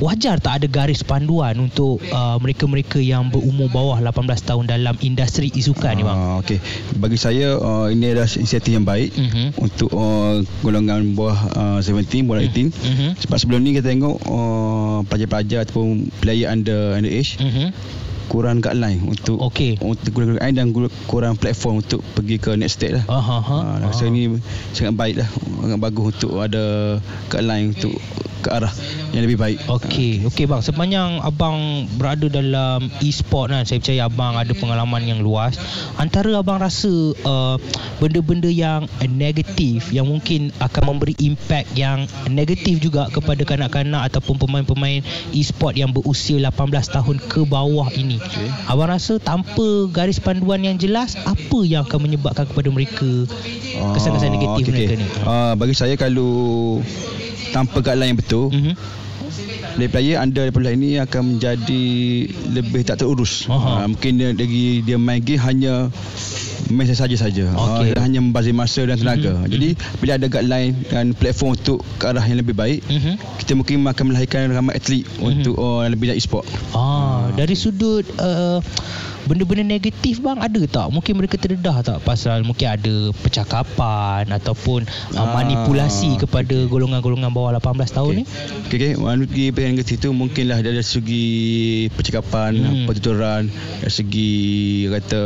wajar 0.00 0.40
tak 0.40 0.64
ada 0.64 0.66
garis 0.66 1.04
panduan 1.04 1.60
untuk 1.60 2.00
uh, 2.08 2.40
mereka-mereka 2.40 2.96
yang 2.96 3.28
berumur 3.28 3.68
bawah 3.68 4.00
18 4.00 4.16
tahun 4.48 4.64
dalam 4.64 4.96
industri 5.00 5.52
isukan 5.52 5.92
ni 5.92 6.00
bang? 6.00 6.16
Uh, 6.16 6.40
Okey, 6.40 6.56
bagi 6.96 7.18
saya 7.18 7.52
uh, 7.52 7.92
ini 7.92 8.16
adalah 8.16 8.30
inisiatif 8.30 8.72
yang 8.72 8.88
baik 8.88 9.12
Mhm. 9.12 9.60
untuk 9.60 9.92
uh, 9.92 10.40
golongan 10.62 11.12
bawah 11.12 11.36
uh, 11.52 11.78
17, 11.84 12.24
bawah 12.24 12.40
18. 12.40 12.72
Mhm. 12.72 13.08
Sebab 13.20 13.36
sebelum 13.36 13.60
ni 13.60 13.74
kita 13.74 13.90
tengok 13.90 14.16
uh, 14.24 14.98
pelajar-pelajar 15.04 15.66
ataupun 15.66 16.08
player 16.16 16.48
under 16.48 16.94
under 16.94 17.10
age 17.10 17.34
Mhm. 17.36 17.74
Kurang 18.30 18.62
guideline 18.62 19.02
untuk 19.02 19.42
Okey. 19.42 19.82
untuk 19.82 20.14
guru 20.14 20.38
guideline 20.38 20.54
dan 20.54 20.68
kurang 21.10 21.34
platform 21.34 21.82
untuk 21.82 21.98
pergi 22.14 22.38
ke 22.38 22.54
next 22.54 22.78
stage 22.78 23.02
lah. 23.02 23.04
Aha, 23.10 23.36
aha. 23.42 23.58
Ha, 23.58 23.90
rasa 23.90 24.06
ini 24.06 24.38
sangat 24.70 24.94
baik 24.94 25.14
lah 25.18 25.28
sangat 25.66 25.78
bagus 25.82 26.14
untuk 26.14 26.38
ada 26.38 26.64
guideline 27.26 27.74
untuk 27.74 27.98
ke 28.40 28.48
arah 28.48 28.72
yang 29.12 29.22
lebih 29.28 29.36
baik. 29.36 29.58
Okey, 29.68 30.24
okey 30.32 30.48
bang. 30.48 30.62
Sepanjang 30.64 31.20
abang 31.20 31.84
berada 32.00 32.26
dalam 32.30 32.88
e-sport 33.04 33.52
kan, 33.52 33.68
saya 33.68 33.78
percaya 33.78 34.08
abang 34.08 34.34
ada 34.40 34.52
pengalaman 34.56 35.04
yang 35.04 35.20
luas. 35.20 35.60
Antara 36.00 36.32
abang 36.40 36.62
rasa 36.62 36.88
uh, 37.26 37.56
benda-benda 38.00 38.48
yang 38.48 38.88
negatif 39.12 39.92
yang 39.92 40.08
mungkin 40.08 40.48
akan 40.62 40.96
memberi 40.96 41.14
impact 41.20 41.76
yang 41.76 42.08
negatif 42.32 42.80
juga 42.80 43.12
kepada 43.12 43.44
kanak-kanak 43.44 44.08
ataupun 44.10 44.40
pemain-pemain 44.40 45.04
e-sport 45.36 45.76
yang 45.76 45.92
berusia 45.92 46.40
18 46.40 46.96
tahun 46.96 47.16
ke 47.20 47.44
bawah 47.44 47.92
ini. 47.92 48.19
Okey. 48.20 48.48
Abang 48.66 48.88
rasa 48.88 49.16
tanpa 49.16 49.64
garis 49.88 50.18
panduan 50.18 50.60
yang 50.60 50.76
jelas, 50.76 51.16
apa 51.22 51.58
yang 51.62 51.82
akan 51.82 52.04
menyebabkan 52.04 52.44
kepada 52.44 52.68
mereka 52.68 53.08
kesan-kesan 53.94 54.30
negatif 54.30 54.64
okey, 54.64 54.72
mereka 54.72 54.92
okey. 54.92 55.00
ni? 55.00 55.06
Ah, 55.24 55.52
bagi 55.54 55.72
saya 55.72 55.94
kalau 55.94 56.78
tanpa 57.50 57.80
guideline 57.80 58.12
yang 58.12 58.20
betul, 58.20 58.52
Mhm. 58.52 58.74
player-player 59.70 60.16
under 60.18 60.44
18 60.44 60.76
ini 60.76 60.90
akan 60.98 61.22
menjadi 61.34 61.84
lebih 62.50 62.82
tak 62.82 63.00
terurus. 63.00 63.46
Aha. 63.46 63.80
Ha, 63.80 63.88
mungkin 63.88 64.18
dia 64.18 64.30
lagi 64.30 64.82
dia 64.82 64.98
main 64.98 65.18
game 65.18 65.40
hanya 65.40 65.88
main 66.68 66.84
saja 66.90 67.16
saja. 67.16 67.48
Okey. 67.48 67.96
Ha, 67.96 68.04
hanya 68.04 68.20
membazir 68.20 68.52
masa 68.52 68.84
dan 68.84 69.00
tenaga. 69.00 69.32
Mhm. 69.40 69.48
Jadi 69.48 69.68
bila 69.98 70.12
ada 70.20 70.26
guideline 70.28 70.74
dan 70.92 71.16
platform 71.16 71.56
untuk 71.56 71.80
ke 71.96 72.04
arah 72.04 72.22
yang 72.22 72.38
lebih 72.42 72.52
baik, 72.52 72.84
Mhm. 72.84 73.14
kita 73.40 73.52
mungkin 73.56 73.86
akan 73.86 74.04
melahirkan 74.12 74.52
ramai 74.52 74.76
atlet 74.76 75.06
untuk 75.18 75.56
uh, 75.56 75.88
lebih 75.88 76.12
dari 76.12 76.18
e-sport. 76.20 76.44
Ah, 76.74 77.30
dari 77.32 77.54
sudut 77.54 78.04
uh, 78.18 78.58
benda-benda 79.24 79.62
negatif 79.62 80.18
bang 80.18 80.38
ada 80.40 80.60
tak? 80.66 80.86
Mungkin 80.90 81.12
mereka 81.14 81.38
terdedah 81.38 81.86
tak 81.86 81.98
pasal 82.02 82.42
mungkin 82.42 82.66
ada 82.66 82.94
percakapan 83.20 84.26
ataupun 84.28 84.84
uh, 85.14 85.18
Ah, 85.20 85.36
manipulasi 85.38 86.18
kepada 86.18 86.66
golongan-golongan 86.66 87.30
bawah 87.30 87.54
18 87.54 87.94
tahun 87.94 88.12
ni? 88.20 88.24
Okey, 88.66 88.96
okey. 88.96 89.30
Segi 89.30 89.44
yang 89.54 89.72
negatif 89.78 89.96
tu 90.02 90.10
mungkinlah 90.10 90.58
dari 90.60 90.82
segi 90.82 91.26
percakapan, 91.94 92.52
hmm. 92.58 92.84
pertuturan, 92.90 93.46
dari 93.78 93.92
segi 93.92 94.32
kata 94.90 95.22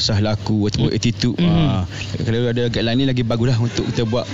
sah 0.00 0.18
laku 0.18 0.66
ataupun 0.66 0.90
attitude. 0.90 1.36
Hmm. 1.36 1.46
Hmm. 1.46 1.68
Ha, 1.68 1.84
kalau 2.24 2.48
ada 2.48 2.62
guideline 2.66 2.98
ni 2.98 3.06
lagi 3.06 3.22
baguslah 3.22 3.56
untuk 3.56 3.84
kita 3.86 4.02
buat 4.02 4.24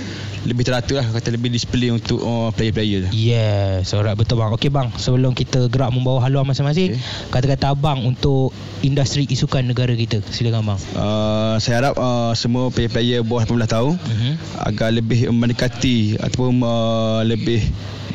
lebih 0.43 0.63
teratur 0.63 0.95
lah 0.95 1.07
kata 1.11 1.27
lebih 1.29 1.51
disiplin 1.51 1.91
untuk 1.93 2.17
uh, 2.17 2.49
player-player. 2.49 3.11
Yes, 3.11 3.91
alright 3.91 4.15
betul 4.15 4.39
bang. 4.39 4.55
Okey 4.55 4.71
bang, 4.71 4.87
sebelum 4.95 5.35
kita 5.35 5.67
gerak 5.67 5.91
membawa 5.91 6.23
haluan 6.23 6.47
masing-masing, 6.47 6.95
Okey. 6.95 7.03
kata-kata 7.29 7.75
abang 7.75 7.99
untuk 8.01 8.55
industri 8.79 9.27
isukan 9.27 9.59
negara 9.61 9.91
kita. 9.91 10.23
Silakan 10.25 10.63
bang. 10.65 10.79
Uh, 10.95 11.59
saya 11.59 11.83
harap 11.83 11.99
uh, 11.99 12.31
semua 12.31 12.71
player-player 12.71 13.21
bawah 13.21 13.43
18 13.43 13.67
tahun 13.67 13.93
Mhm. 13.99 14.31
agar 14.63 14.89
lebih 14.89 15.19
mendekati 15.29 16.15
ataupun 16.15 16.63
uh, 16.63 17.21
lebih 17.21 17.59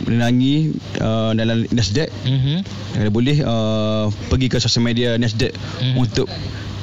menenangi 0.02 0.72
uh, 0.98 1.30
dalam 1.32 1.68
Nasdaq 1.68 2.08
Mhm. 2.24 2.56
kalau 2.92 3.10
boleh 3.12 3.36
uh, 3.38 4.04
pergi 4.26 4.46
ke 4.48 4.56
sosial 4.56 4.82
media 4.82 5.14
Nasdaq 5.14 5.52
Hmm. 5.78 6.00
untuk 6.00 6.26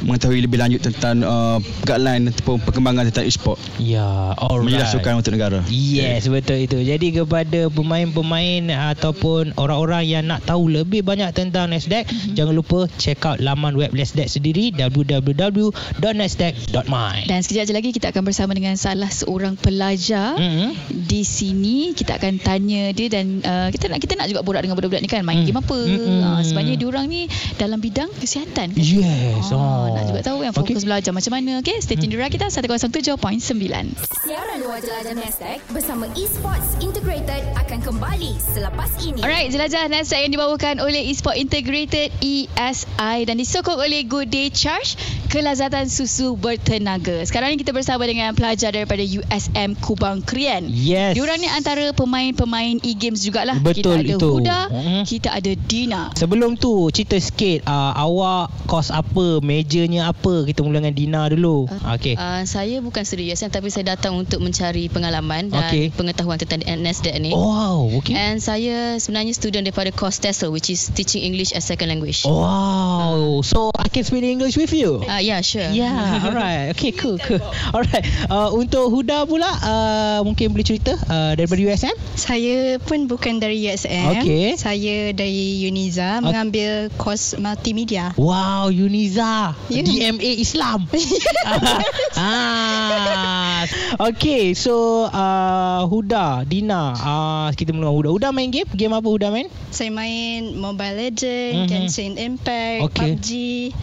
mengetahui 0.02 0.42
lebih 0.42 0.58
lanjut 0.58 0.82
tentang 0.82 1.22
uh, 1.22 1.58
guideline 1.84 2.28
ataupun 2.28 2.58
perkembangan 2.62 3.04
tentang 3.08 3.26
e-sport 3.26 3.58
Ya, 3.78 4.34
alright. 4.34 4.66
menjelas 4.66 4.92
sukan 4.92 5.14
untuk 5.16 5.32
negara. 5.32 5.62
Yes, 5.68 6.26
betul 6.26 6.62
itu. 6.62 6.78
Jadi 6.80 7.14
kepada 7.14 7.68
pemain-pemain 7.68 8.62
ataupun 8.94 9.54
orang-orang 9.56 10.04
yang 10.06 10.24
nak 10.26 10.44
tahu 10.44 10.68
lebih 10.68 11.02
banyak 11.02 11.30
tentang 11.32 11.70
Nasdaq, 11.70 12.06
mm-hmm. 12.06 12.34
jangan 12.34 12.54
lupa 12.54 12.86
check 12.96 13.20
out 13.22 13.38
laman 13.38 13.74
web 13.74 13.90
Nasdaq 13.92 14.28
sendiri 14.28 14.72
www.nasdaq.my. 14.72 17.16
Dan 17.26 17.40
sekejap 17.40 17.72
lagi 17.72 17.90
kita 17.92 18.10
akan 18.10 18.22
bersama 18.24 18.52
dengan 18.52 18.74
salah 18.76 19.10
seorang 19.10 19.56
pelajar 19.56 20.32
Mm-hmm. 20.40 20.70
di 21.06 21.22
sini 21.22 21.92
kita 21.92 22.16
akan 22.16 22.38
tanya 22.40 22.90
dia 22.92 23.08
dan 23.08 23.40
uh, 23.42 23.68
kita 23.70 23.88
nak 23.88 23.98
kita 23.98 24.14
nak 24.14 24.28
juga 24.28 24.42
borak 24.42 24.62
dengan 24.62 24.74
budak-budak 24.74 25.02
ni 25.02 25.08
kan 25.08 25.22
main 25.22 25.38
Hmm. 25.40 25.46
game 25.48 25.58
apa 25.58 25.78
Mm-mm. 25.80 26.20
uh, 26.22 26.40
sebenarnya 26.42 26.76
diorang 26.76 27.06
ni 27.08 27.26
dalam 27.56 27.78
bidang 27.78 28.08
kesihatan 28.14 28.72
kan? 28.72 28.76
Yes. 28.76 29.48
Oh, 29.50 29.89
Oh. 29.90 29.98
nak 29.98 30.06
juga 30.06 30.22
tahu 30.22 30.46
yang 30.46 30.54
fokus 30.54 30.86
belajar 30.86 31.10
macam 31.10 31.34
mana 31.34 31.60
okey 31.66 31.82
stay 31.82 31.98
tune 31.98 32.14
di 32.14 32.18
Rakita 32.22 32.54
107.9 32.54 33.18
Siaran 33.42 34.58
luar 34.62 34.80
jelajah 34.80 35.16
Nasdaq 35.18 35.60
bersama 35.74 36.06
Esports 36.14 36.78
Integrated 36.80 37.42
akan 37.58 37.80
kembali 37.82 38.38
selepas 38.54 38.90
ini. 39.02 39.20
Alright, 39.26 39.50
jelajah 39.50 39.90
Nasdaq 39.90 40.22
yang 40.22 40.34
dibawakan 40.34 40.78
oleh 40.84 41.10
Esport 41.10 41.36
Integrated 41.36 42.14
ESI 42.22 43.18
dan 43.26 43.36
disokong 43.42 43.82
oleh 43.82 44.06
Good 44.06 44.30
Day 44.30 44.54
Charge 44.54 44.94
kelazatan 45.30 45.86
susu 45.86 46.34
bertenaga. 46.34 47.22
Sekarang 47.22 47.54
ni 47.54 47.62
kita 47.62 47.70
bersama 47.70 48.02
dengan 48.04 48.34
pelajar 48.34 48.74
daripada 48.74 49.06
USM 49.06 49.78
Kubang 49.78 50.26
Krian. 50.26 50.66
Yes. 50.66 51.14
Diorang 51.14 51.38
ni 51.38 51.46
antara 51.46 51.94
pemain-pemain 51.94 52.82
e-games 52.82 53.22
jugalah. 53.22 53.62
Betul 53.62 54.02
kita 54.02 54.10
ada 54.10 54.14
itu. 54.18 54.30
Huda, 54.42 54.60
Mhm. 54.74 55.02
kita 55.06 55.30
ada 55.30 55.52
Dina. 55.54 56.04
Sebelum 56.18 56.58
tu 56.58 56.90
cerita 56.90 57.14
sikit 57.16 57.70
uh, 57.70 57.94
awak 57.94 58.50
kos 58.66 58.90
apa, 58.90 59.38
mejanya 59.40 60.10
apa? 60.10 60.50
Kita 60.50 60.66
mula 60.66 60.82
dengan 60.82 60.98
Dina 60.98 61.22
dulu. 61.30 61.70
Okey. 61.70 62.18
Uh, 62.18 62.42
saya 62.50 62.82
bukan 62.82 63.06
studi 63.06 63.30
USM 63.30 63.54
tapi 63.54 63.70
saya 63.70 63.94
datang 63.94 64.18
untuk 64.18 64.42
mencari 64.42 64.90
pengalaman 64.90 65.54
dan 65.54 65.70
Okey. 65.70 65.94
pengetahuan 65.94 66.42
tentang 66.42 66.66
NASDAQ 66.66 67.16
ni. 67.22 67.30
Oh, 67.32 67.54
wow, 67.54 67.78
okey. 68.02 68.18
And 68.18 68.42
saya 68.42 68.98
sebenarnya 68.98 69.38
student 69.38 69.70
daripada 69.70 69.94
course 69.94 70.18
TESOL 70.18 70.50
which 70.50 70.74
is 70.74 70.90
Teaching 70.90 71.22
English 71.22 71.54
as 71.54 71.70
Second 71.70 71.94
Language. 71.94 72.26
Oh, 72.26 72.42
wow. 72.42 73.18
So 73.46 73.70
I 73.78 73.94
can 73.94 74.02
speak 74.02 74.26
English 74.26 74.58
with 74.58 74.74
you. 74.74 75.06
Uh, 75.06 75.19
yeah, 75.20 75.40
sure. 75.40 75.70
Yeah, 75.70 75.94
alright. 76.26 76.72
Okay, 76.74 76.92
cool, 76.92 77.20
cool. 77.20 77.40
Alright. 77.72 78.04
Uh, 78.28 78.50
untuk 78.52 78.90
Huda 78.90 79.24
pula, 79.24 79.48
uh, 79.48 80.20
mungkin 80.24 80.52
boleh 80.52 80.66
cerita 80.66 80.96
uh, 81.08 81.36
daripada 81.36 81.60
USM? 81.60 81.96
Saya 82.16 82.80
pun 82.80 83.06
bukan 83.06 83.38
dari 83.38 83.60
USM. 83.64 84.20
Okey. 84.20 84.56
Saya 84.56 85.12
dari 85.14 85.64
Uniza 85.64 86.20
mengambil 86.20 86.90
kos 86.96 87.36
multimedia. 87.38 88.12
Wow, 88.16 88.72
Uniza. 88.72 89.54
Ya. 89.70 89.82
DMA 89.84 90.40
Islam. 90.40 90.88
ah. 92.20 93.64
Okay, 94.00 94.54
so 94.56 95.06
uh, 95.06 95.84
Huda, 95.86 96.48
Dina, 96.48 96.96
uh, 96.96 97.48
kita 97.54 97.76
mula 97.76 97.92
Huda. 97.92 98.10
Huda 98.10 98.28
main 98.32 98.50
game? 98.50 98.68
Game 98.72 98.96
apa 98.96 99.06
Huda 99.06 99.30
main? 99.30 99.52
Saya 99.70 99.92
main 99.92 100.56
Mobile 100.56 100.96
Legend, 100.96 101.66
Mhm. 101.66 101.68
Genshin 101.68 102.14
Impact, 102.16 102.82
Okey. 102.90 103.02
PUBG, 103.16 103.30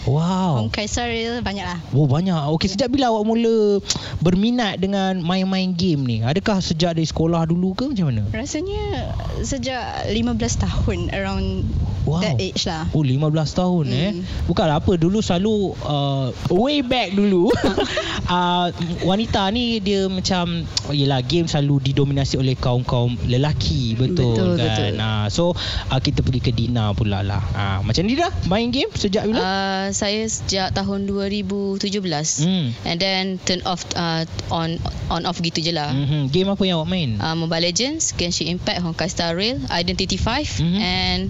Wow. 0.08 0.64
Honkai 0.64 0.86
Star 0.88 1.10
Banyaklah. 1.42 1.78
Oh 1.92 2.06
banyak. 2.06 2.36
Okey, 2.56 2.68
sejak 2.72 2.88
bila 2.90 3.10
awak 3.12 3.24
mula 3.26 3.82
berminat 4.20 4.78
dengan 4.80 5.18
main-main 5.20 5.72
game 5.74 6.02
ni? 6.06 6.16
Adakah 6.22 6.62
sejak 6.62 6.96
dari 6.96 7.06
sekolah 7.06 7.46
dulu 7.46 7.74
ke 7.76 7.90
macam 7.90 8.10
mana? 8.12 8.22
Rasanya 8.32 9.12
sejak 9.42 10.10
15 10.10 10.64
tahun 10.64 10.98
around 11.12 11.66
Wow. 12.06 12.22
that 12.22 12.38
age 12.38 12.70
lah. 12.70 12.86
Oh 12.94 13.02
15 13.02 13.34
tahun 13.50 13.84
hmm. 13.90 13.98
eh. 13.98 14.12
Bukanlah 14.46 14.78
apa 14.78 14.94
dulu 14.94 15.18
selalu 15.18 15.74
uh, 15.82 16.30
way 16.54 16.78
back 16.78 17.10
dulu 17.18 17.50
uh, 18.30 18.70
wanita 19.02 19.50
ni 19.50 19.82
dia 19.82 20.06
macam 20.06 20.62
yalah 20.94 21.18
game 21.26 21.50
selalu 21.50 21.82
didominasi 21.90 22.38
oleh 22.38 22.54
kaum-kaum 22.54 23.18
lelaki 23.26 23.98
betul, 23.98 24.38
Betul, 24.38 24.54
kan. 24.54 24.62
betul. 24.70 24.92
Uh, 25.02 25.26
so 25.34 25.42
uh, 25.90 25.98
kita 25.98 26.22
pergi 26.22 26.40
ke 26.46 26.54
Dina 26.54 26.94
pula 26.94 27.26
lah. 27.26 27.42
Uh, 27.50 27.78
macam 27.82 28.06
ni 28.06 28.14
dah 28.14 28.30
main 28.46 28.70
game 28.70 28.90
sejak 28.94 29.26
bila? 29.26 29.42
Uh, 29.42 29.86
saya 29.90 30.22
sejak 30.30 30.78
tahun 30.78 31.10
2017 31.16 32.44
Hmm. 32.44 32.66
and 32.84 32.98
then 32.98 33.22
turn 33.42 33.60
off 33.64 33.82
uh, 33.94 34.22
on 34.48 34.76
on 35.08 35.24
off 35.24 35.38
gitu 35.38 35.60
je 35.60 35.72
lah. 35.72 35.88
Mm-hmm. 35.88 36.22
Game 36.28 36.48
apa 36.48 36.62
yang 36.62 36.76
awak 36.78 36.90
main? 36.90 37.10
Uh, 37.16 37.34
Mobile 37.34 37.64
Legends, 37.64 38.12
Genshin 38.12 38.50
Impact, 38.50 38.80
Honkai 38.80 39.08
Star 39.08 39.32
Rail, 39.32 39.58
Identity 39.68 40.16
5 40.16 40.60
Mhm. 40.60 40.78
and 40.78 41.22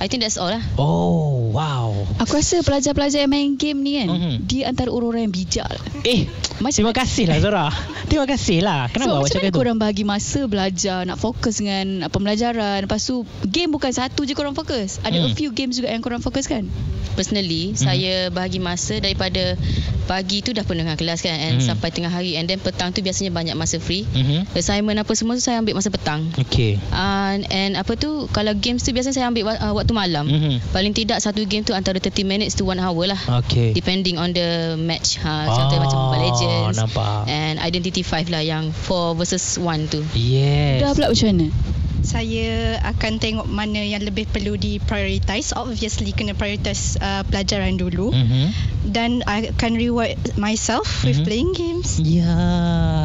I 0.00 0.08
think 0.08 0.20
that's 0.20 0.34
all 0.34 0.48
lah. 0.48 0.64
Oh, 0.74 1.52
wow. 1.52 1.92
Aku 2.18 2.34
rasa 2.34 2.60
pelajar-pelajar 2.60 3.20
yang 3.20 3.28
main 3.28 3.52
game 3.54 3.78
ni 3.78 4.00
kan 4.00 4.08
Mhm. 4.08 4.32
Dia 4.42 4.62
antara 4.66 4.88
orang-orang 4.88 5.22
yang 5.22 5.34
bijak 5.34 5.66
lah. 5.66 5.80
Eh, 6.02 6.24
Macam 6.56 6.72
terima 6.74 6.92
kasih 6.94 7.24
lah 7.26 7.36
Zora. 7.38 7.66
terima 8.08 8.24
kasih 8.24 8.58
lah. 8.60 8.88
Kenapa 8.88 9.06
so, 9.06 9.12
awak 9.14 9.22
macam 9.22 9.34
cakap 9.34 9.42
mana 9.42 9.52
tu? 9.52 9.58
korang 9.58 9.78
bagi 9.78 10.02
masa 10.02 10.40
belajar 10.44 11.00
Nak 11.02 11.16
fokus 11.16 11.56
dengan 11.56 11.86
uh, 12.02 12.10
pembelajaran 12.10 12.80
Lepas 12.80 13.00
tu 13.02 13.22
Game 13.42 13.68
bukan 13.68 13.88
satu 13.90 14.22
je 14.22 14.32
korang 14.32 14.52
fokus 14.52 15.00
Ada 15.00 15.16
Hmm. 15.18 15.26
a 15.26 15.34
few 15.34 15.50
games 15.50 15.74
juga 15.74 15.88
yang 15.88 16.00
korang 16.00 16.18
fokus 16.18 16.44
kan 16.44 16.64
Personally, 17.10 17.72
Mhm. 17.72 17.76
saya 17.76 18.12
bahagi 18.30 18.56
masa 18.58 18.96
daripada 18.96 19.58
pagi 20.06 20.40
tu 20.40 20.50
dah 20.50 20.62
penuh 20.62 20.82
dengan 20.82 20.94
kelas 20.94 21.20
kan 21.20 21.34
and 21.34 21.58
Mhm. 21.58 21.66
sampai 21.66 21.90
tengah 21.90 22.08
hari 22.08 22.34
and 22.34 22.46
then 22.46 22.56
petang 22.56 22.90
tu 22.90 23.00
biasanya 23.00 23.28
banyak 23.30 23.52
masa 23.52 23.76
free. 23.76 24.06
Mhm. 24.06 24.46
Assignment 24.52 24.96
apa 24.96 25.12
semua 25.12 25.34
tu 25.34 25.42
saya 25.42 25.58
ambil 25.58 25.74
masa 25.74 25.88
petang. 25.88 26.22
Okay. 26.40 26.78
Uh, 26.88 27.34
and 27.48 27.74
apa 27.74 27.92
tu 27.94 28.08
kalau 28.28 28.54
games 28.54 28.80
tu 28.80 28.90
biasanya 28.90 29.12
saya 29.12 29.26
ambil 29.26 29.42
wa- 29.44 29.58
uh, 29.60 29.74
waktu 29.74 29.89
malam. 29.92 30.26
Mhm. 30.26 30.72
Paling 30.72 30.92
tidak 30.92 31.18
satu 31.18 31.42
game 31.44 31.62
tu 31.62 31.72
antara 31.72 31.96
30 31.96 32.22
minutes 32.22 32.54
to 32.54 32.64
1 32.64 32.78
hour 32.78 33.04
lah. 33.06 33.20
Okay. 33.44 33.70
Depending 33.72 34.16
on 34.16 34.30
the 34.30 34.74
match. 34.76 35.18
Ha, 35.20 35.46
contohnya 35.46 35.82
macam 35.82 35.98
Mobile 36.06 36.22
Legends 36.26 36.76
Ah, 36.76 36.86
nampak. 36.86 37.20
and 37.26 37.56
Identity 37.58 38.02
5 38.02 38.28
lah 38.28 38.40
yang 38.40 38.70
4 38.72 39.14
versus 39.14 39.56
1 39.56 39.86
tu. 39.86 40.00
Yes. 40.12 40.80
Dah 40.80 40.92
pula 40.92 41.06
macam 41.10 41.26
mana 41.30 41.46
Saya 42.02 42.50
akan 42.82 43.12
tengok 43.16 43.46
mana 43.46 43.78
yang 43.78 44.00
lebih 44.00 44.24
perlu 44.26 44.54
diprioritize. 44.54 45.52
Obviously 45.52 46.10
kena 46.10 46.32
prioritize 46.32 46.96
uh, 46.96 47.22
pelajaran 47.22 47.76
dulu. 47.76 48.10
Mhm. 48.10 48.72
Dan 48.82 49.20
I 49.24 49.52
akan 49.52 49.76
reward 49.76 50.16
myself 50.34 51.04
with 51.04 51.20
Mhm. 51.20 51.24
playing 51.24 51.50
games. 51.52 52.00
Ya, 52.00 52.32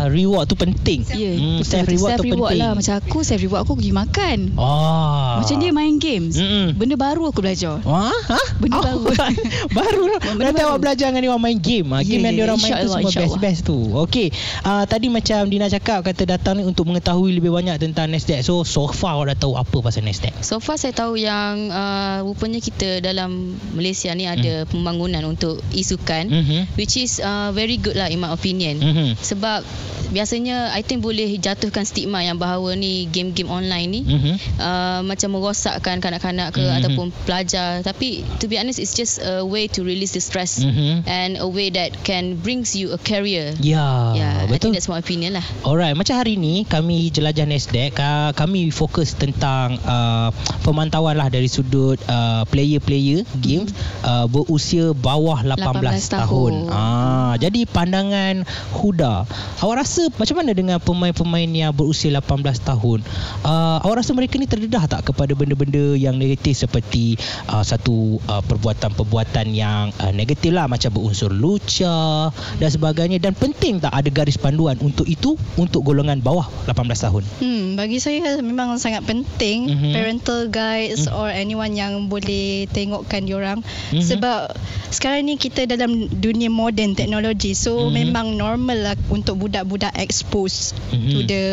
reward 0.08 0.48
tu 0.48 0.56
penting. 0.56 1.04
Ya 1.06 1.36
Hmm, 1.36 1.60
betul, 1.60 1.68
self 1.68 1.84
betul. 1.84 1.94
reward 1.94 2.12
Self 2.12 2.22
tu 2.22 2.28
reward 2.30 2.50
penting. 2.50 2.62
lah 2.62 2.72
Macam 2.74 2.94
aku 2.96 3.18
Self 3.22 3.42
reward 3.42 3.62
aku 3.62 3.74
pergi 3.76 3.92
makan 3.92 4.38
Ah. 4.56 5.38
Macam 5.38 5.56
dia 5.58 5.72
main 5.72 5.96
games 5.96 6.36
Mm-mm. 6.36 6.74
Benda 6.74 6.96
baru 6.96 7.28
aku 7.28 7.40
belajar 7.40 7.84
Wah, 7.84 8.08
ha? 8.10 8.40
Benda 8.56 8.78
Oh, 8.78 9.04
baru. 9.04 9.04
baru 9.78 10.04
lah. 10.08 10.20
Benda 10.24 10.44
Nanti 10.46 10.58
baru. 10.58 10.70
awak 10.70 10.80
belajar 10.80 11.06
dengan 11.06 11.22
dia 11.22 11.30
orang 11.30 11.44
main 11.44 11.60
game. 11.60 11.88
Ah, 11.90 12.00
Ya, 12.00 12.08
game 12.08 12.16
ya, 12.16 12.24
yang 12.24 12.34
dia 12.34 12.46
orang 12.46 12.60
main 12.62 12.74
tu 12.74 12.88
semua 12.88 13.12
best-best 13.12 13.60
tu. 13.62 13.78
Okey. 14.00 14.28
Ah, 14.62 14.84
tadi 14.86 15.08
macam 15.08 15.42
Dina 15.46 15.68
cakap 15.68 16.02
kata 16.02 16.24
datang 16.26 16.56
ni 16.56 16.64
untuk 16.64 16.86
mengetahui 16.86 17.36
lebih 17.36 17.52
banyak 17.52 17.76
tentang 17.78 18.08
Nasdaq. 18.08 18.40
So, 18.42 18.64
so 18.64 18.85
far 18.94 19.18
awak 19.18 19.34
dah 19.34 19.38
tahu 19.42 19.54
apa 19.56 19.78
pasal 19.80 20.04
Nasdaq? 20.04 20.36
So 20.44 20.60
far 20.60 20.76
saya 20.76 20.92
tahu 20.92 21.16
yang 21.16 21.72
uh, 21.72 22.22
rupanya 22.22 22.60
kita 22.60 23.02
dalam 23.02 23.56
Malaysia 23.74 24.12
ni 24.12 24.28
ada 24.28 24.68
pembangunan 24.68 25.24
untuk 25.26 25.64
isukan 25.72 26.28
Mhm. 26.28 26.76
which 26.76 27.00
is 27.00 27.18
uh, 27.18 27.50
very 27.50 27.80
good 27.80 27.96
lah 27.96 28.12
in 28.12 28.20
my 28.20 28.30
opinion. 28.30 28.78
Mhm. 28.78 29.16
Sebab 29.18 29.64
biasanya 30.12 30.70
I 30.72 30.82
think 30.82 31.02
boleh 31.02 31.34
jatuhkan 31.38 31.82
stigma 31.82 32.22
yang 32.22 32.38
bahawa 32.38 32.76
ni 32.76 33.08
game-game 33.08 33.48
online 33.48 33.90
ni 33.90 34.02
Mhm. 34.04 34.34
uh, 34.60 35.00
macam 35.02 35.34
merosakkan 35.34 35.98
kanak-kanak 35.98 36.52
ke 36.52 36.62
Mhm. 36.62 36.76
ataupun 36.78 37.06
pelajar 37.24 37.82
tapi 37.82 38.22
to 38.38 38.46
be 38.46 38.60
honest 38.60 38.78
it's 38.78 38.94
just 38.94 39.18
a 39.18 39.42
way 39.42 39.66
to 39.66 39.82
release 39.82 40.14
the 40.14 40.22
stress 40.22 40.60
Mhm. 40.60 41.06
and 41.06 41.32
a 41.40 41.48
way 41.48 41.70
that 41.70 41.96
can 42.04 42.36
brings 42.38 42.76
you 42.76 42.92
a 42.92 43.00
career. 43.00 43.56
Ya, 43.58 44.14
yeah, 44.14 44.34
I 44.44 44.48
betul. 44.48 44.72
think 44.72 44.78
that's 44.78 44.88
my 44.88 45.00
opinion 45.00 45.38
lah. 45.38 45.46
Alright, 45.64 45.96
macam 45.96 46.16
hari 46.16 46.36
ni 46.36 46.66
kami 46.66 47.08
jelajah 47.10 47.46
Nasdaq, 47.46 47.94
uh, 47.98 48.30
kami 48.34 48.70
fokus 48.76 49.16
tentang 49.16 49.80
uh, 49.88 50.36
pemantauan 50.68 51.16
lah 51.16 51.32
dari 51.32 51.48
sudut 51.48 51.96
uh, 52.12 52.44
player-player 52.52 53.24
games 53.40 53.72
uh, 54.04 54.28
berusia 54.28 54.92
bawah 54.92 55.40
18, 55.40 55.56
18 55.56 55.80
tahun. 55.80 56.04
tahun. 56.12 56.54
Ah, 56.70 57.34
jadi 57.40 57.64
pandangan 57.64 58.44
Huda, 58.76 59.24
awak 59.64 59.88
rasa 59.88 60.12
macam 60.20 60.36
mana 60.44 60.52
dengan 60.52 60.78
pemain-pemain 60.84 61.48
yang 61.48 61.72
berusia 61.72 62.12
18 62.12 62.44
tahun? 62.68 63.00
Uh, 63.48 63.80
awak 63.88 64.04
rasa 64.04 64.12
mereka 64.12 64.36
ni 64.36 64.50
terdedah 64.50 64.84
tak 64.92 65.08
kepada 65.08 65.32
benda-benda 65.32 65.96
yang 65.96 66.20
negatif 66.20 66.68
seperti 66.68 67.16
uh, 67.48 67.64
satu 67.64 68.20
uh, 68.28 68.44
perbuatan-perbuatan 68.44 69.56
yang 69.56 69.96
uh, 70.04 70.12
negatif 70.12 70.52
lah 70.52 70.68
macam 70.68 70.92
berunsur 70.92 71.32
luca 71.32 72.30
dan 72.60 72.70
sebagainya 72.70 73.22
dan 73.22 73.38
penting 73.38 73.80
tak 73.80 73.94
ada 73.94 74.10
garis 74.12 74.36
panduan 74.36 74.76
untuk 74.82 75.06
itu 75.06 75.38
untuk 75.56 75.86
golongan 75.86 76.20
bawah 76.20 76.50
18 76.68 77.06
tahun. 77.06 77.24
Hmm, 77.40 77.64
bagi 77.78 78.02
saya 78.02 78.42
memang 78.42 78.65
sangat 78.74 79.06
penting 79.06 79.70
Mhm. 79.70 79.94
parental 79.94 80.50
guides 80.50 81.06
Mhm. 81.06 81.14
or 81.14 81.30
anyone 81.30 81.78
yang 81.78 82.10
boleh 82.10 82.66
tengokkan 82.74 83.22
diorang 83.22 83.62
Mhm. 83.94 84.02
sebab 84.02 84.50
sekarang 84.90 85.30
ni 85.30 85.38
kita 85.38 85.70
dalam 85.70 86.10
dunia 86.10 86.50
moden 86.50 86.98
teknologi 86.98 87.54
so 87.54 87.88
Mhm. 87.88 87.94
memang 87.94 88.28
normal 88.34 88.78
lah 88.82 88.96
untuk 89.14 89.38
budak-budak 89.38 89.94
expose 90.02 90.74
Mhm. 90.90 91.10
to 91.14 91.18
the 91.30 91.44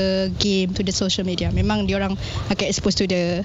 game 0.40 0.72
to 0.72 0.80
the 0.80 0.94
social 0.94 1.28
media. 1.28 1.52
Memang 1.52 1.84
diorang 1.84 2.16
akan 2.48 2.66
expose 2.66 2.96
to 2.96 3.04
the 3.04 3.44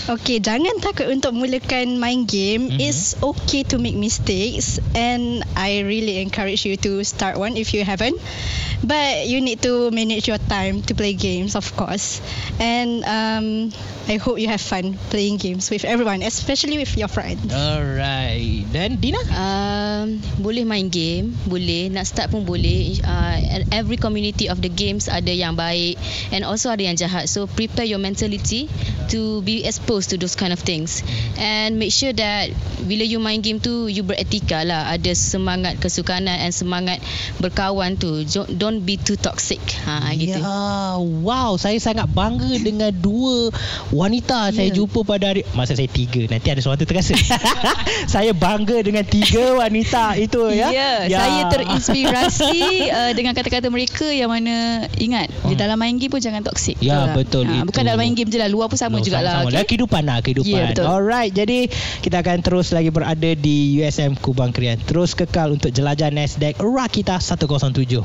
Okay, 0.04 0.36
jangan 0.36 0.76
takut 0.84 1.08
untuk 1.08 1.32
mulakan 1.32 1.96
main 1.96 2.28
game. 2.28 2.68
Mhm. 2.68 2.76
It's 2.76 3.16
okay 3.24 3.64
to 3.72 3.80
make 3.80 3.96
mistakes 3.96 4.76
and 4.92 5.40
I 5.56 5.80
really 5.80 6.20
encourage 6.20 6.68
you 6.68 6.76
to 6.84 7.00
start 7.08 7.40
one 7.40 7.56
if 7.56 7.72
you 7.72 7.88
haven't. 7.88 8.20
But 8.84 9.24
you 9.24 9.40
need 9.40 9.64
to 9.64 9.88
manage 9.96 10.28
your 10.28 10.36
time 10.36 10.84
to 10.84 10.92
play 10.92 11.16
games, 11.16 11.56
of 11.56 11.64
course. 11.72 12.20
And 12.60 13.00
um, 13.08 13.72
I 14.04 14.20
hope 14.20 14.36
you 14.36 14.48
have 14.52 14.60
fun 14.60 15.00
playing 15.08 15.40
games 15.40 15.70
with 15.70 15.88
everyone, 15.88 16.20
especially 16.20 16.76
with 16.76 16.92
your 16.98 17.08
friends. 17.08 17.48
Alright. 17.48 18.68
Dan 18.74 19.00
Dina? 19.00 19.24
Um, 19.32 20.20
boleh 20.36 20.66
main 20.66 20.92
game, 20.92 21.13
boleh 21.46 21.92
nak 21.92 22.08
start 22.08 22.32
pun 22.32 22.42
boleh. 22.42 22.98
Uh, 23.04 23.62
every 23.70 23.94
community 23.94 24.48
of 24.48 24.58
the 24.58 24.70
games 24.70 25.06
ada 25.06 25.30
yang 25.30 25.54
baik 25.54 26.00
and 26.32 26.42
also 26.42 26.72
ada 26.72 26.82
yang 26.82 26.96
jahat. 26.96 27.30
So 27.30 27.46
prepare 27.46 27.84
your 27.84 28.00
mentality 28.00 28.66
to 29.12 29.44
be 29.44 29.62
exposed 29.62 30.10
to 30.10 30.16
those 30.16 30.34
kind 30.34 30.50
of 30.50 30.58
things. 30.58 31.04
And 31.36 31.76
make 31.76 31.92
sure 31.92 32.10
that 32.16 32.50
bila 32.82 33.04
you 33.04 33.20
main 33.20 33.44
game 33.44 33.60
tu 33.60 33.86
you 33.86 34.02
beretika 34.02 34.64
lah. 34.64 34.90
Ada 34.90 35.12
semangat 35.14 35.78
kesukanan 35.78 36.40
and 36.40 36.50
semangat 36.50 36.98
berkawan 37.38 37.94
tu. 37.94 38.24
Don't 38.50 38.82
be 38.82 38.96
too 38.96 39.14
toxic. 39.14 39.60
Ha 39.84 40.10
gitu. 40.16 40.40
Ya, 40.40 40.96
wow, 41.22 41.54
saya 41.60 41.76
sangat 41.76 42.08
bangga 42.10 42.48
dengan 42.58 42.90
dua 42.90 43.52
wanita 43.92 44.50
saya 44.50 44.72
Ya. 44.72 44.80
jumpa 44.80 45.04
pada 45.04 45.28
hari 45.34 45.44
masa 45.52 45.76
saya 45.76 45.86
tiga 45.90 46.24
nanti 46.24 46.48
ada 46.48 46.64
sesuatu 46.64 46.88
terasa. 46.88 47.12
saya 48.14 48.32
bangga 48.32 48.80
dengan 48.80 49.04
tiga 49.04 49.60
wanita 49.60 50.16
itu 50.16 50.40
ya. 50.56 50.72
Ya, 50.72 50.92
Ya. 51.04 51.18
Saya 51.20 51.40
terinspirasi 51.48 52.54
uh, 52.88 53.12
dengan 53.18 53.32
kata-kata 53.32 53.68
mereka 53.68 54.08
yang 54.08 54.28
mana 54.28 54.88
ingat 54.96 55.28
di 55.44 55.54
dalam 55.54 55.76
main 55.76 55.96
game 55.96 56.08
pun 56.08 56.18
jangan 56.18 56.40
toksik. 56.40 56.78
Hmm. 56.78 56.86
Ya, 56.86 56.98
tak? 57.06 57.14
betul 57.18 57.44
Ah, 57.44 57.60
itu. 57.60 57.68
Bukan 57.68 57.82
dalam 57.82 57.98
main 57.98 58.14
game 58.14 58.28
je 58.28 58.38
lah, 58.38 58.48
luar 58.48 58.66
pun 58.66 58.76
sama 58.76 58.96
No, 58.96 59.04
jugalah. 59.04 59.44
okey? 59.44 59.52
Lah, 59.52 59.64
kehidupan 59.64 60.02
lah 60.02 60.18
kehidupan. 60.20 60.48
Ya, 60.50 60.72
betul. 60.72 60.84
Alright, 60.86 61.30
jadi 61.30 61.68
kita 62.00 62.20
akan 62.20 62.38
terus 62.40 62.70
lagi 62.70 62.88
berada 62.88 63.30
di 63.34 63.56
USM 63.78 64.16
Kubang 64.16 64.50
Krian. 64.50 64.80
Terus 64.80 65.12
kekal 65.12 65.52
untuk 65.52 65.70
jelajah 65.70 66.08
Nasdaq 66.08 66.56
Rakita 66.58 67.20
107.9. 67.20 68.04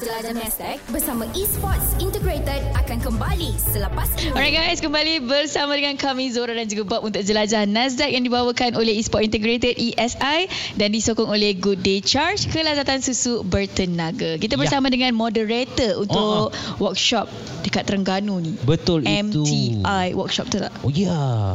Jelajah 0.00 0.32
Nasdaq 0.32 0.80
bersama 0.88 1.28
Esports 1.30 1.92
Integrated 1.98 2.56
akan 2.74 2.98
kembali 3.00 3.52
selepas 3.60 4.08
ini. 4.16 4.30
Alright 4.30 4.50
guys, 4.50 4.78
kembali 4.78 5.20
bersama 5.22 5.72
dengan 5.72 5.92
kami 5.94 6.28
Zora 6.28 6.50
dan 6.50 6.64
juga 6.64 6.88
Bob 6.88 7.04
untuk 7.04 7.20
jelajah 7.20 7.64
Nasdaq 7.64 8.08
yang 8.08 8.20
dibawakan 8.22 8.74
oleh 8.74 8.96
Esport 8.96 9.20
Integrated 9.20 9.76
ESI 9.76 10.48
dan 10.74 10.88
disokong 10.88 11.28
oleh 11.28 11.52
Good 11.52 11.80
Day 11.80 12.00
Charge 12.00 12.48
kelazatan 12.48 12.98
susu 12.98 13.40
bertenaga. 13.42 14.36
Kita 14.36 14.56
Ya. 14.56 14.60
bersama 14.60 14.88
dengan 14.88 15.12
moderator 15.12 16.00
untuk 16.00 16.52
workshop 16.78 17.28
dekat 17.60 17.84
Terengganu 17.84 18.40
ni. 18.40 18.56
Betul 18.58 19.04
itu. 19.04 19.44
MTI 19.44 20.12
workshop 20.12 20.48
tu 20.48 20.58
tak? 20.58 20.72
Oh 20.80 20.88
ya, 20.88 21.12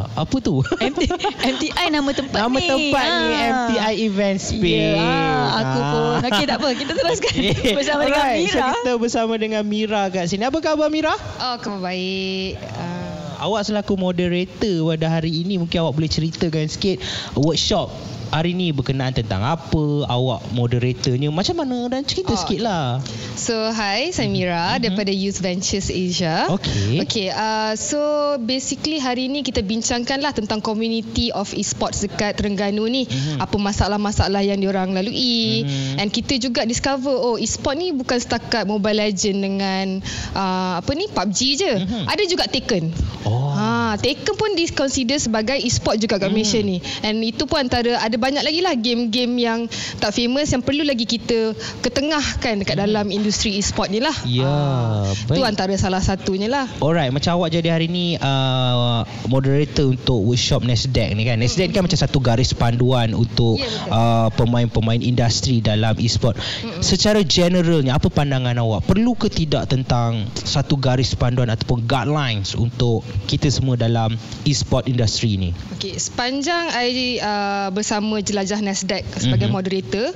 apa 0.08 0.36
tu? 0.38 0.62
MT, 0.62 1.02
MTI 1.42 1.86
nama 1.96 2.10
tempat 2.12 2.38
Nama 2.40 2.54
ni. 2.56 2.68
tempat 2.68 3.06
ni 3.10 3.26
Ah. 3.34 3.50
MTI 3.50 3.94
Event 4.04 4.38
Space. 4.38 4.94
Ya, 4.94 4.94
ah, 4.96 5.48
aku 5.56 5.80
Ah. 5.80 5.90
pun. 5.90 6.18
Okey 6.26 6.46
tak 6.46 6.58
apa, 6.58 6.70
kita 6.74 6.92
teruskan 6.94 7.34
Okey. 7.42 7.74
bersama 7.74 8.02
dengan 8.04 8.35
Alright, 8.36 8.52
Mira. 8.52 8.68
So 8.68 8.76
kita 8.84 8.94
bersama 9.00 9.34
dengan 9.40 9.64
Mira 9.64 10.12
kat 10.12 10.28
sini. 10.28 10.44
Apa 10.44 10.60
khabar 10.60 10.92
Mira? 10.92 11.16
Oh, 11.16 11.56
khabar 11.60 11.80
baik. 11.80 12.60
Uh, 12.76 13.06
Awak 13.36 13.68
selaku 13.68 14.00
moderator 14.00 14.96
pada 14.96 15.12
hari 15.12 15.44
ini 15.44 15.60
mungkin 15.60 15.84
awak 15.84 16.00
boleh 16.00 16.08
ceritakan 16.08 16.72
sikit 16.72 17.04
workshop 17.36 17.92
hari 18.36 18.52
ni 18.52 18.76
berkenaan 18.76 19.16
tentang 19.16 19.40
apa 19.42 20.04
awak 20.06 20.44
moderatornya 20.52 21.32
macam 21.32 21.56
mana 21.56 21.88
dan 21.88 22.04
cerita 22.04 22.36
Oh, 22.36 22.38
sikit 22.38 22.60
lah 22.60 23.00
So 23.36 23.56
hi, 23.70 24.12
saya 24.12 24.28
Mira 24.28 24.76
daripada 24.80 25.12
Youth 25.12 25.40
Ventures 25.40 25.88
Asia. 25.88 26.48
Okey. 26.50 27.04
Okay, 27.04 27.28
uh, 27.30 27.76
so 27.76 28.00
basically 28.40 28.96
hari 28.98 29.28
ni 29.28 29.44
kita 29.44 29.60
bincangkanlah 29.60 30.32
tentang 30.32 30.64
community 30.64 31.36
of 31.36 31.52
esports 31.52 32.00
dekat 32.00 32.40
Terengganu 32.40 32.88
ni. 32.88 33.04
Mhm. 33.04 33.44
Apa 33.44 33.60
masalah-masalah 33.60 34.40
yang 34.40 34.58
diorang 34.58 34.96
lalui. 34.96 35.68
Mhm. 35.68 36.00
And 36.00 36.08
kita 36.10 36.40
juga 36.40 36.64
discover 36.64 37.12
oh 37.12 37.36
esport 37.36 37.76
ni 37.76 37.92
bukan 37.92 38.18
setakat 38.18 38.64
Mobile 38.64 39.04
Legend 39.04 39.38
dengan 39.38 39.86
uh, 40.32 40.80
apa 40.80 40.92
ni 40.96 41.12
PUBG 41.12 41.40
je. 41.56 41.74
Mhm. 41.76 42.08
Ada 42.08 42.24
juga 42.26 42.44
Taken. 42.48 42.84
oh 43.28 43.52
Ha, 43.56 43.96
Taken 43.96 44.36
pun 44.36 44.52
di 44.56 44.68
consider 44.68 45.16
sebagai 45.16 45.56
e-sport 45.56 45.96
juga 45.96 46.20
kat 46.20 46.28
Malaysia 46.28 46.60
Hmm. 46.60 46.72
ni. 46.72 46.78
And 47.04 47.20
itu 47.20 47.48
pun 47.48 47.64
antara 47.64 48.00
ada 48.00 48.16
banyak 48.26 48.42
lagi 48.42 48.60
lah 48.66 48.74
game-game 48.74 49.34
yang 49.38 49.60
tak 50.02 50.10
famous 50.10 50.50
yang 50.50 50.66
perlu 50.66 50.82
lagi 50.82 51.06
kita 51.06 51.54
ketengahkan 51.86 52.66
dekat 52.66 52.82
dalam 52.82 53.14
industri 53.14 53.54
e-sport 53.56 53.94
ni 53.94 54.02
lah. 54.02 54.14
Hmm. 54.26 54.34
Ya, 54.34 54.44
Ah, 54.46 55.12
baik. 55.28 55.38
Itu 55.38 55.42
antara 55.44 55.74
salah 55.76 56.02
satunya 56.02 56.50
lah. 56.50 56.66
Alright, 56.80 57.14
macam 57.14 57.38
awak 57.38 57.54
jadi 57.54 57.70
hari 57.70 57.86
ni 57.86 58.16
uh, 58.18 59.04
moderator 59.28 59.92
untuk 59.92 60.24
workshop 60.24 60.64
Nasdaq 60.64 61.14
ni 61.14 61.28
kan. 61.28 61.38
Nasdaq 61.38 61.70
ni 61.70 61.74
kan 61.76 61.84
macam 61.84 62.00
satu 62.00 62.18
garis 62.18 62.56
panduan 62.56 63.12
untuk 63.12 63.60
Ya, 63.60 63.68
betul. 63.68 63.92
uh, 63.92 64.30
pemain-pemain 64.34 65.02
industri 65.02 65.60
dalam 65.60 65.94
e-sport. 66.00 66.40
Secara 66.80 67.20
generalnya 67.22 68.00
apa 68.00 68.08
pandangan 68.08 68.56
awak? 68.58 68.88
Perlu 68.88 69.14
ke 69.14 69.28
tidak 69.28 69.68
tentang 69.68 70.24
satu 70.34 70.80
garis 70.80 71.12
panduan 71.14 71.52
ataupun 71.52 71.84
guidelines 71.84 72.56
untuk 72.56 73.04
kita 73.28 73.52
semua 73.52 73.76
dalam 73.76 74.16
e-sport 74.48 74.88
industri 74.88 75.36
ni? 75.36 75.50
Okey, 75.76 76.00
sepanjang 76.00 76.72
I 76.72 77.20
uh, 77.20 77.68
bersama 77.76 78.05
jelajah 78.22 78.60
Nasdaq 78.60 79.04
sebagai 79.16 79.50
Mhm. 79.50 79.54
mm-hmm. 79.54 79.54
moderator, 79.54 80.08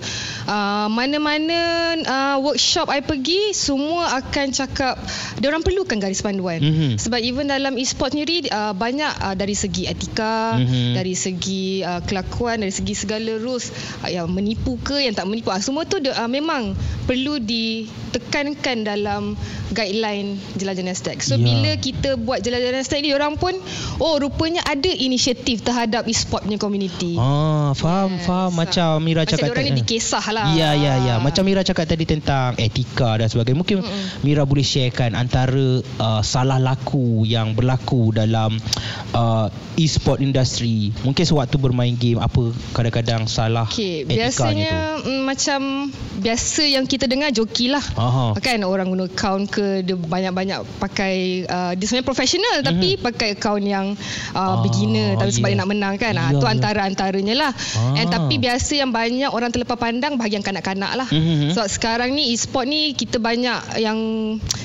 uh, 0.45 0.87
mana-mana 0.87 1.59
uh, 1.99 2.37
workshop 2.39 2.87
I 2.87 3.01
pergi, 3.01 3.51
semua 3.51 4.17
akan 4.17 4.51
cakap 4.51 5.01
dia 5.37 5.47
orang 5.47 5.61
perlukan 5.61 5.97
garis 5.97 6.19
panduan. 6.19 6.59
Mhm. 6.59 6.89
Sebab 6.97 7.19
even 7.19 7.47
dalam 7.47 7.73
e-sport 7.75 8.13
sendiri 8.13 8.45
uh, 8.47 8.71
banyak 8.71 9.09
uh, 9.19 9.33
dari 9.33 9.53
segi 9.53 9.85
etika, 9.85 10.55
Mhm. 10.55 10.61
mm-hmm. 10.61 10.91
dari 10.93 11.13
segi 11.13 11.65
uh, 11.81 12.01
kelakuan, 12.01 12.59
dari 12.59 12.71
segi 12.71 12.93
segala 12.93 13.33
rules 13.35 13.71
uh, 14.01 14.09
yang 14.09 14.27
menipu 14.27 14.77
ke 14.77 14.99
yang 14.99 15.13
tak 15.13 15.25
menipu. 15.25 15.49
Uh, 15.49 15.59
semua 15.59 15.83
tu 15.83 15.97
uh, 15.97 16.29
memang 16.29 16.73
perlu 17.05 17.41
ditekankan 17.41 18.83
dalam 18.83 19.33
guideline 19.69 20.37
jelajah 20.55 20.83
Nasdaq. 20.83 21.21
So 21.21 21.37
Ya. 21.37 21.45
bila 21.45 21.71
kita 21.77 22.17
buat 22.17 22.41
jelajah 22.41 22.73
Nasdaq 22.73 22.99
ni 22.99 23.13
orang 23.13 23.37
pun 23.37 23.53
oh 23.97 24.15
rupanya 24.17 24.59
ada 24.65 24.89
inisiatif 24.89 25.61
terhadap 25.61 26.03
e-sport 26.05 26.43
punya 26.43 26.57
community. 26.57 27.15
Ah, 27.15 27.71
faham, 27.79 28.09
Yes. 28.11 28.23
faham. 28.23 28.51
Macam 28.51 28.89
Mira 28.99 29.23
Macam 29.23 29.33
cakap 29.33 29.49
orang 29.49 29.63
ni 29.63 29.71
tadi. 29.71 29.79
dikisah 29.81 30.25
lah. 30.29 30.45
Ya, 30.51 30.71
ya, 30.73 30.93
ya. 31.01 31.15
Macam 31.17 31.41
Mira 31.41 31.61
cakap 31.61 31.85
tadi 31.85 32.03
tentang 32.03 32.53
etika 32.55 33.15
dan 33.15 33.25
sebagainya. 33.25 33.57
Mungkin 33.57 33.77
Mm-mm. 33.79 34.05
Mira 34.21 34.43
boleh 34.43 34.61
sharekan 34.61 35.13
antara 35.13 35.67
uh, 35.79 36.21
salah 36.21 36.57
laku 36.57 37.23
yang 37.23 37.51
berlaku 37.51 38.11
dalam 38.11 38.59
uh, 39.11 39.47
e-sport 39.75 40.19
industry. 40.19 40.91
Mungkin 41.01 41.23
sewaktu 41.23 41.55
bermain 41.57 41.93
game 41.93 42.17
apa 42.17 42.41
kadang-kadang 42.71 43.25
salah 43.25 43.63
Okay, 43.65 44.03
etikanya 44.03 44.11
biasanya 44.27 44.71
tu. 44.97 45.07
mm, 45.07 45.21
macam 45.23 45.59
biasa 46.17 46.63
yang 46.65 46.83
kita 46.83 47.05
dengar 47.05 47.29
joki 47.29 47.67
lah. 47.67 47.81
Aha. 47.93 48.35
Kan 48.37 48.61
orang 48.61 48.87
guna 48.87 49.05
account 49.05 49.47
ke 49.47 49.81
dia 49.81 49.95
banyak-banyak 49.95 50.59
pakai 50.77 51.15
uh, 51.45 51.71
dia 51.71 51.85
sebenarnya 51.85 52.07
profesional 52.07 52.55
mm-hmm. 52.55 52.69
tapi 52.69 52.87
pakai 52.97 53.29
account 53.33 53.63
yang 53.63 53.95
uh, 54.33 54.47
Ah, 54.49 54.55
beginner 54.59 55.13
tapi 55.15 55.29
sebab 55.29 55.45
ya. 55.45 55.51
dia 55.51 55.59
nak 55.59 55.69
menang 55.69 55.95
kan. 55.95 56.11
Ya, 56.11 56.21
Ah 56.21 56.31
tu 56.31 56.41
ya. 56.41 56.51
antara-antaranya 56.51 57.35
lah. 57.37 57.51
Ah. 57.75 57.99
And 57.99 58.09
tapi 58.09 58.41
biasa 58.41 58.79
yang 58.79 58.91
banyak 58.93 59.29
orang 59.29 59.51
terlepas 59.53 59.77
pandang 59.77 60.15
bahagian 60.15 60.41
kanak-kanak 60.45 60.91
lah. 60.95 61.07
Mhm. 61.09 61.53
Sebab 61.53 61.67
sekarang 61.69 62.15
ni 62.15 62.33
e-sport 62.33 62.65
ni 62.65 62.93
kita 62.95 63.21
banyak 63.21 63.81
yang 63.81 63.97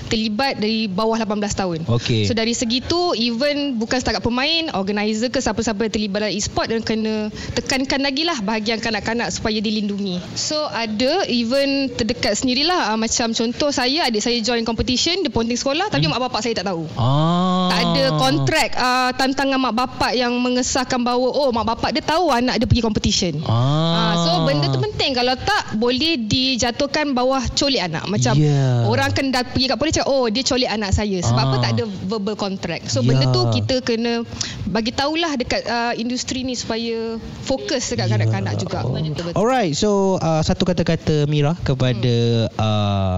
terlibat 0.08 0.60
dari 0.62 0.86
bawah 0.86 1.18
18 1.18 1.58
tahun. 1.58 1.78
Okey. 1.90 2.28
So 2.28 2.36
dari 2.36 2.54
segi 2.54 2.78
tu 2.84 3.16
even 3.18 3.80
bukan 3.80 3.98
setakat 3.98 4.22
pemain, 4.22 4.70
organizer 4.76 5.32
ke 5.32 5.42
siapa-siapa 5.42 5.90
yang 5.90 5.92
terlibat 5.92 6.18
dalam 6.28 6.34
e-sport 6.38 6.66
dan 6.70 6.80
kena 6.86 7.34
tekankan 7.58 8.00
lagi 8.04 8.22
lah 8.22 8.38
bahagian 8.44 8.78
kanak-kanak 8.78 9.34
supaya 9.34 9.58
dilindungi. 9.58 10.22
So 10.38 10.70
ada 10.70 11.26
even 11.26 11.90
terdekat 11.98 12.38
sendirilah 12.38 12.94
uh, 12.94 12.98
macam 13.00 13.34
contoh 13.34 13.74
saya 13.74 14.06
adik 14.06 14.22
saya 14.22 14.38
join 14.38 14.62
competition 14.62 15.26
di 15.26 15.30
ponting 15.34 15.58
sekolah 15.58 15.90
tapi 15.90 16.06
mak 16.06 16.22
bapak 16.30 16.40
saya 16.46 16.54
tak 16.62 16.70
tahu. 16.70 16.86
Ah. 16.94 17.74
Tak 17.74 17.80
ada 17.82 18.04
kontrak 18.14 18.68
uh, 18.78 19.10
tantangan 19.18 19.58
mak 19.58 19.74
bapak 19.74 20.12
yang 20.14 20.30
mengesahkan 20.38 21.02
bahawa 21.02 21.28
oh 21.34 21.50
mak 21.50 21.66
bapak 21.74 21.90
dia 21.90 22.04
tahu 22.06 22.30
anak 22.30 22.62
dia 22.62 22.66
pergi 22.70 22.82
competition. 22.84 22.93
Ah. 23.40 23.54
Ah, 23.54 24.12
so 24.16 24.30
benda 24.42 24.66
tu 24.66 24.78
penting 24.78 25.10
kalau 25.12 25.34
tak 25.34 25.74
boleh 25.74 26.18
dijatuhkan 26.18 27.10
bawah 27.10 27.42
colik 27.50 27.80
anak 27.80 28.04
macam 28.04 28.34
Yeah. 28.34 28.84
orang 28.84 29.10
akan 29.10 29.26
dat- 29.28 29.50
pergi 29.50 29.66
kat 29.66 29.76
polis 29.76 29.92
cakap 29.92 30.08
oh 30.08 30.26
dia 30.26 30.42
colik 30.42 30.66
anak 30.66 30.90
saya 30.90 31.18
sebab 31.18 31.38
Ah. 31.38 31.46
apa 31.46 31.56
tak 31.60 31.70
ada 31.72 31.84
verbal 32.04 32.34
contract 32.34 32.86
so 32.86 32.98
Yeah. 32.98 33.08
benda 33.10 33.26
tu 33.28 33.40
kita 33.52 33.80
kena 33.80 34.22
bagi 34.64 34.90
tahulah 34.90 35.34
dekat 35.34 35.62
uh, 35.64 35.92
industri 35.94 36.42
ni 36.42 36.54
supaya 36.54 37.16
fokus 37.40 37.86
dekat 37.86 38.08
kanak-kanak 38.08 38.54
juga 38.56 38.82
betul-betul 38.82 39.34
Alright, 39.34 39.72
so 39.72 39.90
uh, 40.16 40.40
satu 40.40 40.64
kata-kata 40.64 41.24
Mira 41.24 41.54
kepada 41.58 42.14
uh, 42.50 43.16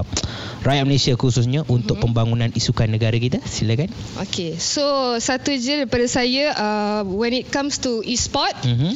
rakyat 0.62 0.84
Malaysia 0.84 1.12
khususnya 1.14 1.62
untuk 1.64 1.96
pembangunan 1.96 2.50
isukan 2.50 2.86
negara 2.86 3.14
kita. 3.14 3.38
Silakan. 3.40 3.86
Okay, 4.18 4.54
so 4.54 4.82
satu 5.16 5.54
je 5.54 5.84
daripada 5.84 6.06
saya 6.06 6.50
uh, 6.52 7.00
when 7.04 7.30
it 7.32 7.48
comes 7.48 7.78
to 7.78 8.02
e-sport, 8.02 8.50
Mhm. 8.60 8.90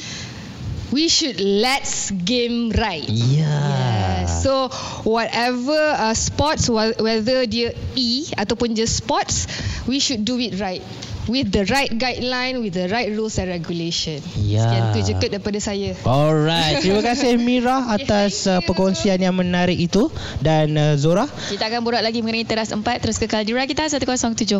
We 0.90 1.08
should 1.08 1.38
let's 1.40 2.10
game 2.10 2.70
right. 2.74 3.06
Ya. 3.06 3.46
Yeah. 3.46 4.26
So 4.26 4.68
whatever 5.06 5.78
uh, 5.96 6.14
sports 6.14 6.68
whether 6.70 7.46
dia 7.46 7.74
E 7.96 8.30
ataupun 8.34 8.74
just 8.74 8.98
sports 8.98 9.46
we 9.86 9.98
should 10.02 10.26
do 10.26 10.38
it 10.38 10.58
right 10.58 10.82
with 11.30 11.54
the 11.54 11.62
right 11.70 11.90
guideline 11.94 12.58
with 12.58 12.74
the 12.74 12.90
right 12.90 13.10
rules 13.14 13.38
and 13.38 13.50
regulation. 13.50 14.18
Ya. 14.34 14.66
Sekian 14.66 14.84
tu 14.90 14.98
je 15.06 15.14
Kut, 15.14 15.30
daripada 15.30 15.62
saya. 15.62 15.94
Alright, 16.02 16.78
terima 16.82 17.06
kasih 17.06 17.38
Mira 17.38 17.86
atas 17.94 18.50
uh, 18.50 18.58
perkongsian 18.66 19.22
yang 19.22 19.38
menarik 19.38 19.78
itu 19.78 20.10
dan 20.42 20.74
uh, 20.74 20.98
Zora. 20.98 21.30
Kita 21.30 21.70
akan 21.70 21.86
borak 21.86 22.02
lagi 22.02 22.18
mengenai 22.24 22.42
teras 22.42 22.74
4 22.74 22.82
terus 22.98 23.22
kekal 23.22 23.46
di 23.46 23.54
Rakita 23.54 23.86
107.9. 23.86 24.58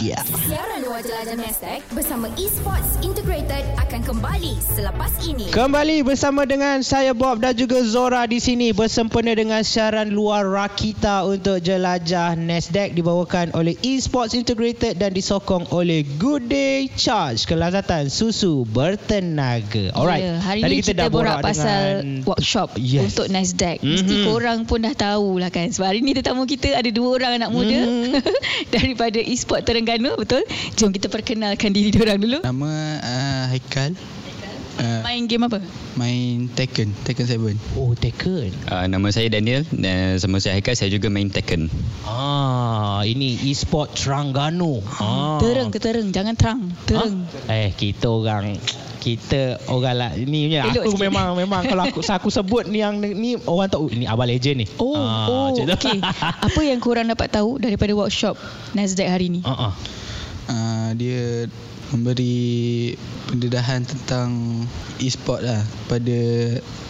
Ya. 0.00 0.20
Siaran 0.24 0.75
jelajah 0.96 1.36
Nasdaq 1.36 1.80
bersama 1.92 2.32
Esports 2.40 2.96
Integrated 3.04 3.64
akan 3.76 4.00
kembali 4.00 4.56
selepas 4.64 5.12
ini. 5.20 5.52
Kembali 5.52 6.00
bersama 6.00 6.48
dengan 6.48 6.80
saya 6.80 7.12
Bob 7.12 7.44
dan 7.44 7.52
juga 7.52 7.84
Zora 7.84 8.24
di 8.24 8.40
sini 8.40 8.72
bersempena 8.72 9.36
dengan 9.36 9.60
siaran 9.60 10.08
luar 10.08 10.48
Rakita 10.48 11.28
untuk 11.28 11.60
jelajah 11.60 12.32
Nasdaq 12.34 12.96
dibawakan 12.96 13.52
oleh 13.52 13.76
Esports 13.84 14.32
Integrated 14.32 14.96
dan 14.96 15.12
disokong 15.12 15.68
oleh 15.68 16.00
Good 16.16 16.48
Day 16.48 16.88
Charge 16.92 17.44
kelazatan 17.44 18.08
susu 18.08 18.64
bertenaga. 18.64 19.92
Alright. 19.92 20.24
Ya, 20.24 20.40
hari 20.40 20.60
Tadi 20.64 20.72
ni 20.72 20.80
kita, 20.80 20.92
kita 20.96 21.12
borak 21.12 21.44
pasal 21.44 22.00
dengan 22.00 22.24
workshop 22.24 22.68
Yes. 22.80 23.12
untuk 23.12 23.28
Nasdaq. 23.28 23.84
Mesti 23.84 24.14
Mhm. 24.16 24.26
korang 24.32 24.58
pun 24.64 24.80
dah 24.80 24.96
tahu 24.96 25.44
lah 25.44 25.52
kan. 25.52 25.68
Sebab 25.68 25.92
hari 25.92 26.00
ni 26.00 26.16
tetamu 26.16 26.48
kita 26.48 26.72
ada 26.72 26.88
dua 26.88 27.20
orang 27.20 27.32
anak 27.36 27.50
muda 27.52 27.80
Mhm. 27.84 28.16
daripada 28.74 29.20
e-sport 29.20 29.60
Terengganu, 29.60 30.16
betul? 30.16 30.40
Jom 30.86 30.94
kita 30.94 31.10
perkenalkan 31.10 31.74
diri 31.74 31.90
diorang 31.90 32.14
dulu. 32.14 32.46
Nama 32.46 32.70
uh, 33.02 33.44
Haikal. 33.50 33.98
Uh, 34.78 35.02
Main 35.02 35.26
game 35.26 35.42
apa? 35.42 35.58
main 35.98 36.46
Tekken, 36.54 36.94
Tekken 37.02 37.26
7. 37.26 37.58
Oh, 37.74 37.90
Tekken. 37.98 38.54
Uh, 38.70 38.86
nama 38.86 39.10
saya 39.10 39.26
Daniel 39.26 39.66
dan 39.74 40.14
sama 40.22 40.38
saya 40.38 40.62
Haikal 40.62 40.78
saya 40.78 40.94
juga 40.94 41.10
main 41.10 41.26
Tekken. 41.26 41.66
Ah, 42.06 43.02
ini 43.02 43.34
e-sport 43.50 43.98
Terengganu. 43.98 44.78
Ah. 45.02 45.42
Tereng 45.42 45.74
ke 45.74 45.82
tereng, 45.82 46.14
jangan 46.14 46.38
terang. 46.38 46.70
Tereng. 46.86 47.26
Eh, 47.50 47.74
kita 47.74 48.06
orang 48.06 48.54
kita 49.02 49.58
orang 49.66 49.94
lah 49.98 50.10
ni 50.14 50.46
punya 50.46 50.70
Elok 50.70 50.86
aku 50.86 50.94
sikit. 50.94 51.02
memang 51.02 51.26
memang 51.34 51.62
kalau 51.66 51.82
aku 51.82 51.98
aku 52.22 52.30
sebut 52.30 52.70
ni 52.70 52.78
yang 52.78 53.02
ni 53.02 53.34
orang 53.42 53.66
tahu 53.66 53.90
ini 53.90 54.06
abang 54.06 54.30
legend 54.30 54.62
ni. 54.62 54.66
Oh, 54.78 54.94
Ah, 54.94 55.50
oh, 55.50 55.50
okey. 55.50 55.98
Apa 56.46 56.60
yang 56.62 56.78
korang 56.78 57.10
dapat 57.10 57.26
tahu 57.34 57.58
daripada 57.58 57.90
workshop 57.90 58.38
Nasdaq 58.78 59.10
hari 59.10 59.34
ni? 59.34 59.42
Ah, 59.42 59.70
ah. 59.70 59.74
Uh, 60.46 60.94
dia 60.94 61.50
memberi 61.90 62.94
pendedahan 63.30 63.86
tentang 63.86 64.62
e-sport 64.98 65.42
lah 65.42 65.62
pada 65.86 66.18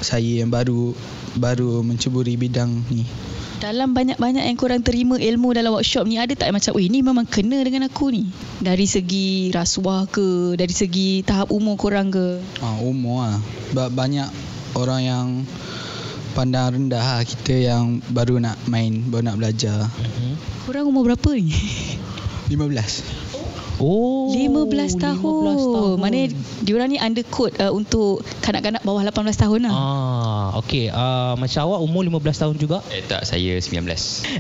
saya 0.00 0.44
yang 0.44 0.48
baru 0.48 0.96
baru 1.36 1.84
menceburi 1.84 2.36
bidang 2.40 2.84
ni. 2.88 3.04
Dalam 3.56 3.96
banyak-banyak 3.96 4.44
yang 4.44 4.56
korang 4.60 4.84
terima 4.84 5.16
ilmu 5.16 5.56
dalam 5.56 5.72
workshop 5.72 6.04
ni 6.04 6.20
ada 6.20 6.36
tak 6.36 6.52
macam, 6.52 6.76
"Weh, 6.76 6.92
ni 6.92 7.00
memang 7.00 7.24
kena 7.24 7.64
dengan 7.64 7.88
aku 7.88 8.12
ni." 8.12 8.28
Dari 8.60 8.84
segi 8.84 9.48
rasuah 9.48 10.04
ke, 10.12 10.60
dari 10.60 10.72
segi 10.76 11.24
tahap 11.24 11.48
umur 11.48 11.80
korang 11.80 12.12
ke? 12.12 12.40
Ah, 12.60 12.76
umur 12.84 13.24
lah. 13.24 13.40
Sebab 13.72 13.88
banyak 13.96 14.28
orang 14.76 15.00
yang 15.00 15.26
pandang 16.36 16.76
rendah 16.76 17.00
lah 17.00 17.24
kita 17.24 17.56
yang 17.56 18.04
baru 18.12 18.36
nak 18.36 18.60
main, 18.68 19.08
baru 19.08 19.32
nak 19.32 19.40
belajar. 19.40 19.88
Korang 20.68 20.92
umur 20.92 21.08
berapa 21.08 21.30
ni? 21.40 21.48
15. 22.52 23.25
Oh, 23.76 24.32
15 24.32 24.96
tahun. 24.96 25.20
15 25.20 25.76
tahun. 25.76 25.96
Mana 26.00 26.18
diorang 26.64 26.88
ni 26.88 26.96
undercode 26.96 27.52
uh, 27.60 27.68
untuk 27.68 28.24
kanak-kanak 28.40 28.80
bawah 28.80 29.04
18 29.04 29.36
tahun 29.36 29.60
lah. 29.68 29.72
Ah, 29.74 30.46
okey. 30.64 30.88
Uh, 30.88 31.36
macam 31.36 31.60
awak 31.68 31.80
umur 31.84 32.02
15 32.08 32.42
tahun 32.42 32.54
juga. 32.56 32.80
Eh 32.88 33.04
tak, 33.04 33.28
saya 33.28 33.60
19. 33.60 33.84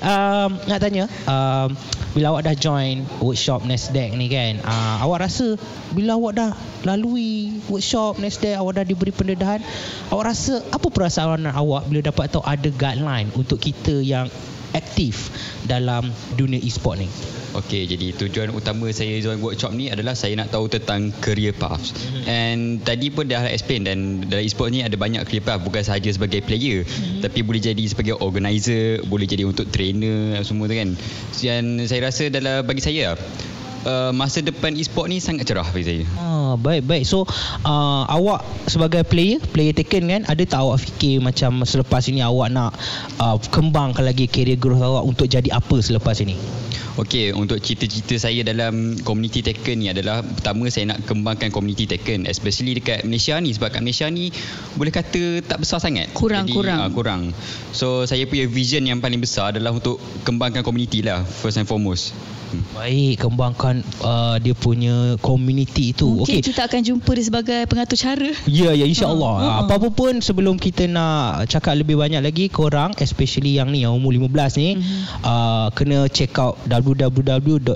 Um, 0.00 0.50
nak 0.64 0.78
tanya, 0.80 1.04
um, 1.28 1.76
bila 2.16 2.32
awak 2.32 2.48
dah 2.48 2.56
join 2.56 3.04
workshop 3.20 3.68
Nasdaq 3.68 4.16
ni 4.16 4.32
kan, 4.32 4.56
uh, 4.64 5.04
awak 5.04 5.28
rasa 5.28 5.60
bila 5.92 6.16
awak 6.16 6.32
dah 6.40 6.50
lalui 6.88 7.60
workshop 7.68 8.16
Nasdaq, 8.16 8.56
awak 8.56 8.80
dah 8.80 8.84
diberi 8.88 9.12
pendedahan, 9.12 9.60
awak 10.08 10.32
rasa 10.32 10.64
apa 10.72 10.88
perasaan 10.88 11.44
awak 11.44 11.84
bila 11.92 12.00
dapat 12.00 12.32
tahu 12.32 12.40
ada 12.40 12.72
guideline 12.72 13.28
untuk 13.36 13.60
kita 13.60 14.00
yang 14.00 14.32
aktif 14.74 15.30
dalam 15.68 16.10
dunia 16.34 16.58
e-sport 16.58 16.98
ni? 17.02 17.08
Okey, 17.56 17.88
jadi 17.88 18.12
tujuan 18.12 18.52
utama 18.52 18.92
saya 18.92 19.16
join 19.22 19.40
workshop 19.40 19.72
ni 19.72 19.88
adalah 19.88 20.12
saya 20.12 20.36
nak 20.36 20.52
tahu 20.52 20.68
tentang 20.68 21.08
career 21.24 21.56
paths. 21.56 21.96
And 22.28 22.84
tadi 22.84 23.08
pun 23.08 23.32
dah 23.32 23.48
explain 23.48 23.88
dan 23.88 24.28
dalam 24.28 24.44
e-sport 24.44 24.76
ni 24.76 24.84
ada 24.84 24.92
banyak 24.98 25.24
career 25.24 25.40
path 25.40 25.64
bukan 25.64 25.80
sahaja 25.80 26.12
sebagai 26.12 26.44
player 26.44 26.84
tapi 27.24 27.40
boleh 27.40 27.62
jadi 27.62 27.80
sebagai 27.88 28.20
organizer, 28.20 29.00
boleh 29.08 29.24
jadi 29.24 29.48
untuk 29.48 29.72
trainer 29.72 30.44
semua 30.44 30.68
tu 30.68 30.76
kan. 30.76 30.92
Dan 31.40 31.80
saya 31.88 32.00
rasa 32.12 32.28
dalam 32.28 32.66
bagi 32.66 32.84
saya 32.84 33.16
uh, 33.84 34.10
masa 34.16 34.40
depan 34.40 34.72
e-sport 34.72 35.12
ni 35.12 35.20
sangat 35.20 35.50
cerah 35.50 35.66
bagi 35.68 35.84
saya. 35.84 36.04
Ah, 36.16 36.54
baik 36.56 36.88
baik. 36.88 37.04
So 37.04 37.28
uh, 37.66 38.02
awak 38.08 38.46
sebagai 38.70 39.04
player, 39.04 39.42
player 39.42 39.76
Tekken 39.76 40.08
kan, 40.08 40.22
ada 40.24 40.42
tak 40.46 40.62
awak 40.62 40.80
fikir 40.80 41.20
macam 41.20 41.66
selepas 41.66 42.06
ini 42.08 42.24
awak 42.24 42.48
nak 42.54 42.72
uh, 43.20 43.36
kembangkan 43.52 44.06
lagi 44.06 44.30
career 44.30 44.56
growth 44.56 44.80
awak 44.80 45.04
untuk 45.04 45.26
jadi 45.28 45.52
apa 45.52 45.76
selepas 45.82 46.16
ini? 46.22 46.38
Okey, 46.96 47.36
untuk 47.36 47.60
cita-cita 47.60 48.16
saya 48.16 48.40
dalam 48.40 48.96
komuniti 49.04 49.44
Tekken 49.44 49.84
ni 49.84 49.92
adalah 49.92 50.24
pertama 50.24 50.64
saya 50.72 50.96
nak 50.96 51.04
kembangkan 51.04 51.52
komuniti 51.52 51.84
Tekken 51.84 52.24
especially 52.24 52.72
dekat 52.72 53.04
Malaysia 53.04 53.36
ni 53.36 53.52
sebab 53.52 53.68
kat 53.68 53.84
Malaysia 53.84 54.08
ni 54.08 54.32
boleh 54.80 54.88
kata 54.88 55.44
tak 55.44 55.60
besar 55.60 55.76
sangat. 55.76 56.08
Kurang, 56.16 56.48
Jadi, 56.48 56.56
kurang. 56.56 56.80
Uh, 56.80 56.90
kurang. 56.96 57.22
So 57.76 58.08
saya 58.08 58.24
punya 58.24 58.48
vision 58.48 58.88
yang 58.88 59.04
paling 59.04 59.20
besar 59.20 59.52
adalah 59.52 59.76
untuk 59.76 60.00
kembangkan 60.24 60.64
komuniti 60.64 61.04
lah 61.04 61.20
first 61.20 61.60
and 61.60 61.68
foremost. 61.68 62.16
Hmm. 62.56 62.74
Baik, 62.74 63.14
kembangkan 63.18 63.74
uh, 64.00 64.36
dia 64.36 64.52
punya 64.52 64.94
community 65.18 65.90
itu. 65.90 66.06
Mungkin 66.06 66.38
Okey. 66.38 66.46
kita 66.46 66.64
akan 66.64 66.80
jumpa 66.82 67.10
dia 67.10 67.24
sebagai 67.24 67.60
pengatur 67.64 67.96
cara. 67.96 68.30
Ya, 68.44 68.72
ya 68.72 68.84
insya-Allah. 68.84 69.32
Ha, 69.32 69.34
Uh, 69.36 69.44
ha. 69.44 69.60
Apa-apa 69.62 69.88
pun 69.90 70.18
sebelum 70.18 70.56
kita 70.56 70.86
nak 70.86 71.16
cakap 71.46 71.74
lebih 71.74 71.96
banyak 71.96 72.18
lagi 72.18 72.46
korang 72.46 72.96
especially 72.96 73.54
yang 73.54 73.68
ni 73.68 73.80
yang 73.80 73.92
umur 73.92 74.10
15 74.10 74.30
ni 74.54 74.76
Mhm. 74.76 75.02
uh, 75.20 75.68
kena 75.70 76.08
check 76.08 76.32
out 76.34 76.56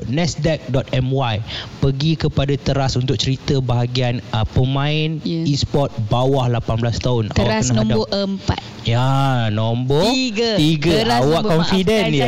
www.nasdaq.my. 0.00 1.34
Pergi 1.78 2.12
kepada 2.16 2.54
teras 2.56 2.94
untuk 2.94 3.16
cerita 3.16 3.58
bahagian 3.58 4.20
uh, 4.30 4.44
pemain 4.46 5.20
Ya. 5.20 5.44
e-sport 5.44 5.90
bawah 6.06 6.46
18 6.46 6.60
tahun. 6.98 7.24
Teras 7.30 7.68
kena 7.68 7.82
nombor 7.82 8.06
hadap. 8.06 8.28
empat. 8.30 8.60
Ya, 8.80 9.08
nombor 9.50 10.08
Tiga. 10.08 10.56
Tiga. 10.56 10.90
Teras 10.96 11.20
Awak 11.20 11.28
nombor- 11.36 11.50
confident 11.52 12.08
ya. 12.10 12.26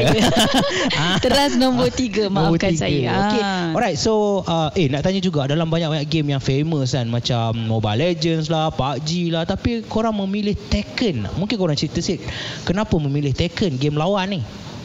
Ah. 0.92 1.16
Teras 1.24 1.52
nombor 1.54 1.88
tiga, 1.88 2.28
Nombor 2.28 2.41
maafkan 2.50 2.72
tiga. 2.74 2.83
saya. 2.83 3.02
Okay. 3.11 3.42
Ah. 3.42 3.76
Alright, 3.76 3.98
so 3.98 4.42
uh, 4.42 4.74
eh 4.74 4.90
nak 4.90 5.07
tanya 5.07 5.20
juga 5.22 5.46
dalam 5.46 5.70
banyak-banyak 5.70 6.07
game 6.11 6.35
yang 6.35 6.42
famous 6.42 6.96
kan 6.96 7.07
macam 7.07 7.55
Mobile 7.55 8.00
Legends 8.02 8.50
lah, 8.50 8.74
PUBG 8.74 9.31
lah 9.31 9.46
tapi 9.46 9.87
korang 9.87 10.18
memilih 10.18 10.59
Tekken. 10.59 11.28
Mungkin 11.38 11.57
korang 11.57 11.78
cerita 11.78 12.02
sikit 12.02 12.26
kenapa 12.66 12.98
memilih 12.98 13.31
Tekken 13.33 13.78
game 13.78 13.94
lawan 13.94 14.38
ni? 14.38 14.40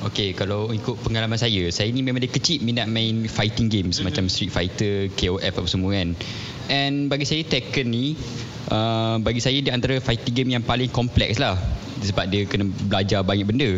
Okey, 0.06 0.38
kalau 0.38 0.70
ikut 0.70 0.94
pengalaman 1.02 1.42
saya, 1.42 1.74
saya 1.74 1.90
ni 1.90 2.06
memang 2.06 2.22
dari 2.22 2.30
kecil 2.30 2.62
minat 2.62 2.86
main 2.86 3.26
fighting 3.26 3.66
games 3.66 3.98
macam 4.06 4.30
Street 4.30 4.54
Fighter, 4.54 5.10
KOF 5.18 5.58
apa 5.58 5.66
semua 5.66 5.98
kan. 5.98 6.14
And 6.70 7.10
bagi 7.10 7.26
saya 7.26 7.42
Tekken 7.42 7.90
ni 7.90 8.14
uh, 8.70 9.18
bagi 9.18 9.42
saya 9.42 9.58
di 9.58 9.74
antara 9.74 9.98
fighting 9.98 10.36
game 10.38 10.50
yang 10.54 10.64
paling 10.64 10.94
kompleks 10.94 11.42
lah 11.42 11.58
sebab 12.04 12.26
dia 12.30 12.46
kena 12.46 12.70
belajar 12.88 13.22
banyak 13.26 13.46
benda. 13.48 13.70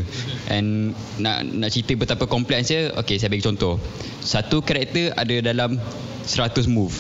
And 0.52 0.98
nak 1.20 1.46
nak 1.48 1.70
cerita 1.72 1.96
betapa 1.96 2.26
kompleksnya 2.28 2.96
okey 3.00 3.20
saya 3.20 3.32
bagi 3.32 3.46
contoh. 3.46 3.80
Satu 4.24 4.60
karakter 4.64 5.16
ada 5.16 5.36
dalam 5.44 5.80
100 6.26 6.70
move. 6.70 6.94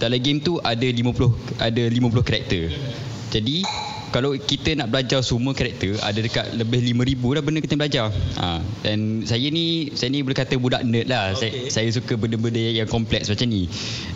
Dalam 0.00 0.18
game 0.22 0.40
tu 0.40 0.56
ada 0.62 0.86
50 0.86 1.60
ada 1.60 1.82
50 1.82 2.28
karakter. 2.28 2.72
Jadi 3.30 3.62
kalau 4.14 4.34
kita 4.38 4.78
nak 4.78 4.94
belajar 4.94 5.22
semua 5.26 5.52
karakter 5.52 5.98
ada 6.02 6.18
dekat 6.22 6.54
lebih 6.54 6.94
5000 6.94 7.36
dah 7.36 7.42
benda 7.42 7.58
kita 7.62 7.74
belajar. 7.74 8.06
Ha 8.38 8.62
dan 8.80 9.28
saya 9.28 9.46
ni 9.52 9.92
saya 9.92 10.08
ni 10.08 10.24
boleh 10.24 10.36
kata 10.36 10.56
budak 10.56 10.82
nerd 10.86 11.06
lah. 11.10 11.36
Okay. 11.36 11.68
Saya 11.68 11.80
saya 11.80 12.06
suka 12.06 12.14
benda-benda 12.14 12.60
yang 12.60 12.86
kompleks 12.86 13.26
macam 13.26 13.50
ni. 13.50 13.66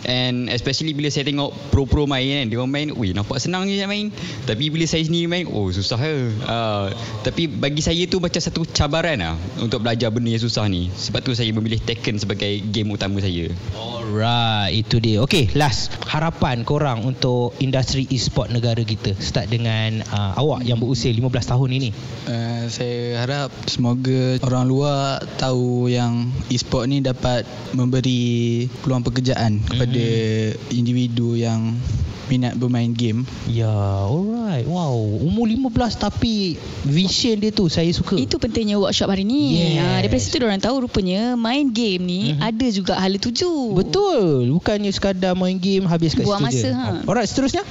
And 0.07 0.47
especially 0.47 0.95
bila 0.95 1.11
saya 1.11 1.27
tengok 1.27 1.51
pro-pro 1.75 2.07
main 2.07 2.23
kan, 2.23 2.45
dia 2.47 2.57
orang 2.61 2.71
main, 2.71 2.87
weh 2.95 3.11
nampak 3.11 3.43
senang 3.43 3.67
je 3.67 3.75
nak 3.81 3.91
main. 3.91 4.13
Tapi 4.47 4.71
bila 4.71 4.87
saya 4.87 5.03
sendiri 5.03 5.27
main, 5.27 5.43
oh 5.49 5.67
susah 5.73 5.99
ke. 5.99 6.15
Ha, 6.47 6.55
tapi 7.25 7.51
bagi 7.51 7.83
saya 7.83 8.05
tu 8.07 8.23
macam 8.23 8.39
satu 8.39 8.63
cabaran 8.69 9.19
lah 9.19 9.35
untuk 9.59 9.83
belajar 9.83 10.07
benda 10.13 10.31
yang 10.31 10.39
susah 10.39 10.69
ni. 10.71 10.87
Sebab 10.93 11.19
tu 11.19 11.35
saya 11.35 11.51
memilih 11.51 11.83
Tekken 11.83 12.15
sebagai 12.15 12.63
game 12.71 12.95
utama 12.95 13.19
saya. 13.19 13.51
Alright, 13.75 14.71
itu 14.71 15.03
dia. 15.03 15.19
Okay, 15.27 15.51
last 15.57 15.91
harapan 16.07 16.63
korang 16.63 17.03
untuk 17.03 17.57
industri 17.59 18.07
e-sport 18.13 18.53
negara 18.53 18.79
kita 18.85 19.17
start 19.19 19.51
dengan 19.51 19.84
uh, 20.03 20.33
awak 20.35 20.61
yang 20.61 20.77
berusia 20.77 21.09
15 21.09 21.25
tahun 21.45 21.69
ini. 21.71 21.89
Uh, 22.25 22.65
saya 22.67 23.21
harap 23.21 23.49
semoga 23.65 24.39
orang 24.41 24.65
luar 24.65 25.01
tahu 25.35 25.87
yang 25.87 26.27
e-sport 26.47 26.85
ni 26.85 26.99
dapat 26.99 27.43
memberi 27.71 28.23
peluang 28.81 29.01
pekerjaan 29.01 29.61
kepada 29.61 30.05
individu 30.69 31.35
yang 31.35 31.77
minat 32.25 32.57
bermain 32.57 32.89
game. 32.89 33.21
Ya, 33.45 33.69
alright. 34.01 34.65
Wow, 34.65 34.97
umur 35.21 35.45
15 35.45 35.69
tapi 35.99 36.57
vision 36.81 37.37
dia 37.37 37.53
tu 37.53 37.69
saya 37.69 37.85
suka. 37.89 38.17
Itu 38.17 38.41
pentingnya 38.41 38.81
workshop 38.81 39.13
hari 39.13 39.21
ni. 39.21 39.61
Yes. 39.61 39.77
Ha, 39.77 40.01
daripada 40.01 40.17
situ 40.19 40.41
orang 40.41 40.57
tahu 40.57 40.89
rupanya 40.89 41.37
main 41.37 41.69
game 41.69 42.01
ni 42.01 42.21
Mhm. 42.33 42.41
ada 42.41 42.67
juga 42.73 42.97
hala 42.97 43.21
tuju. 43.21 43.77
Betul, 43.77 44.49
bukannya 44.51 44.89
sekadar 44.89 45.37
main 45.37 45.53
game 45.55 45.85
habis 45.85 46.17
kat 46.17 46.25
Buang 46.25 46.41
situ 46.49 46.65
je. 46.65 46.73
masa, 46.73 46.97
ha. 46.97 47.05
Alright, 47.05 47.29
seterusnya. 47.29 47.61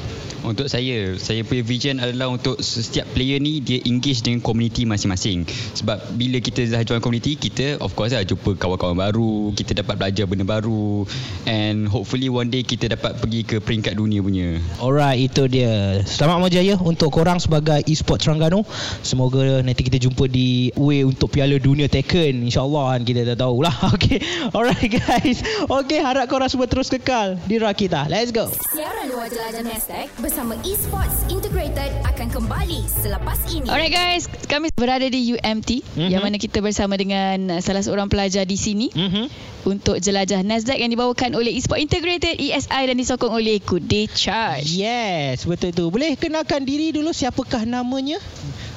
Untuk 0.44 0.68
saya, 0.68 1.16
saya 1.16 1.40
punya 1.40 1.64
vision 1.64 1.96
adalah 1.96 2.28
untuk 2.28 2.60
setiap 2.60 3.08
player 3.16 3.40
ni 3.40 3.64
dia 3.64 3.80
engage 3.88 4.20
dengan 4.20 4.44
komuniti 4.44 4.84
masing-masing. 4.84 5.48
Sebab 5.80 6.20
bila 6.20 6.36
kita 6.36 6.68
dah 6.68 6.84
join 6.84 7.00
komuniti, 7.00 7.40
kita 7.40 7.80
of 7.80 7.96
course 7.96 8.12
lah 8.12 8.20
jumpa 8.28 8.60
kawan-kawan 8.60 8.92
baru, 8.92 9.56
kita 9.56 9.80
dapat 9.80 9.96
belajar 9.96 10.28
benda 10.28 10.44
baru 10.44 11.08
and 11.48 11.88
hopefully 11.88 12.28
one 12.28 12.52
day 12.52 12.60
kita 12.60 12.92
dapat 12.92 13.16
pergi 13.16 13.40
ke 13.40 13.56
peringkat 13.56 13.96
dunia 13.96 14.20
punya. 14.20 14.60
Alright, 14.84 15.32
itu 15.32 15.48
dia. 15.48 16.04
Selamat 16.04 16.44
berjaya 16.44 16.76
untuk 16.76 17.08
korang 17.08 17.40
sebagai 17.40 17.80
e-sport 17.88 18.20
Terengganu. 18.20 18.68
Semoga 19.00 19.64
nanti 19.64 19.80
kita 19.80 19.96
jumpa 19.96 20.28
di 20.28 20.68
way 20.76 21.08
untuk 21.08 21.32
Piala 21.32 21.56
Dunia 21.56 21.88
Tekken. 21.88 22.44
InsyaAllah 22.44 23.00
kan 23.00 23.00
kita 23.08 23.24
dah 23.32 23.36
tahulah. 23.40 23.72
Okay. 23.94 24.18
Alright 24.50 24.90
guys. 24.90 25.38
Okay, 25.70 26.02
harap 26.02 26.26
korang 26.26 26.50
semua 26.50 26.66
terus 26.66 26.90
kekal 26.90 27.38
di 27.46 27.62
Rakita. 27.62 28.10
Let's 28.10 28.34
go. 28.34 28.50
Siaran 28.74 29.06
luar 29.06 29.30
jelajah 29.30 29.62
Nasdaq 29.62 30.10
bersama 30.34 30.58
Esports 30.66 31.30
Integrated 31.30 31.94
akan 32.10 32.26
kembali 32.26 32.82
selepas 32.90 33.38
ini. 33.54 33.70
Alright 33.70 33.94
guys, 33.94 34.26
kami 34.50 34.66
berada 34.74 35.06
di 35.06 35.30
UMT 35.30 35.86
Mhm. 35.94 36.10
yang 36.10 36.26
mana 36.26 36.42
kita 36.42 36.58
bersama 36.58 36.98
dengan 36.98 37.54
uh, 37.54 37.62
salah 37.62 37.86
seorang 37.86 38.10
pelajar 38.10 38.42
di 38.42 38.58
sini 38.58 38.90
Mhm. 38.90 39.30
untuk 39.62 40.02
jelajah 40.02 40.42
Nasdaq 40.42 40.74
yang 40.74 40.90
dibawakan 40.90 41.38
oleh 41.38 41.54
Esport 41.54 41.78
Integrated 41.78 42.34
ESI 42.34 42.82
dan 42.82 42.98
disokong 42.98 43.30
oleh 43.30 43.62
Good 43.62 43.86
Day 43.86 44.10
Charge. 44.10 44.74
Yes, 44.74 45.46
betul 45.46 45.70
tu. 45.70 45.86
Boleh 45.86 46.18
kenalkan 46.18 46.66
diri 46.66 46.90
dulu 46.90 47.14
siapakah 47.14 47.62
namanya? 47.62 48.18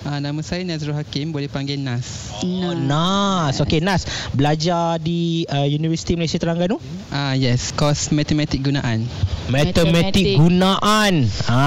Uh, 0.05 0.21
nama 0.21 0.37
saya 0.45 0.61
Nazrul 0.61 0.93
Hakim, 0.93 1.33
boleh 1.33 1.49
panggil 1.49 1.81
Nas. 1.81 2.37
Oh, 2.45 2.77
Nas. 2.77 3.57
Okey, 3.57 3.81
Nas. 3.81 4.05
Belajar 4.29 5.01
di 5.01 5.41
uh, 5.49 5.65
Universiti 5.65 6.13
Malaysia 6.13 6.37
Terengganu? 6.37 6.77
Ah 7.07 7.31
uh, 7.31 7.33
yes, 7.33 7.71
kos 7.71 8.11
matematik 8.11 8.61
gunaan. 8.61 9.07
Matematik, 9.47 9.87
Matematik. 10.11 10.35
gunaan. 10.35 11.13
Ha, 11.47 11.63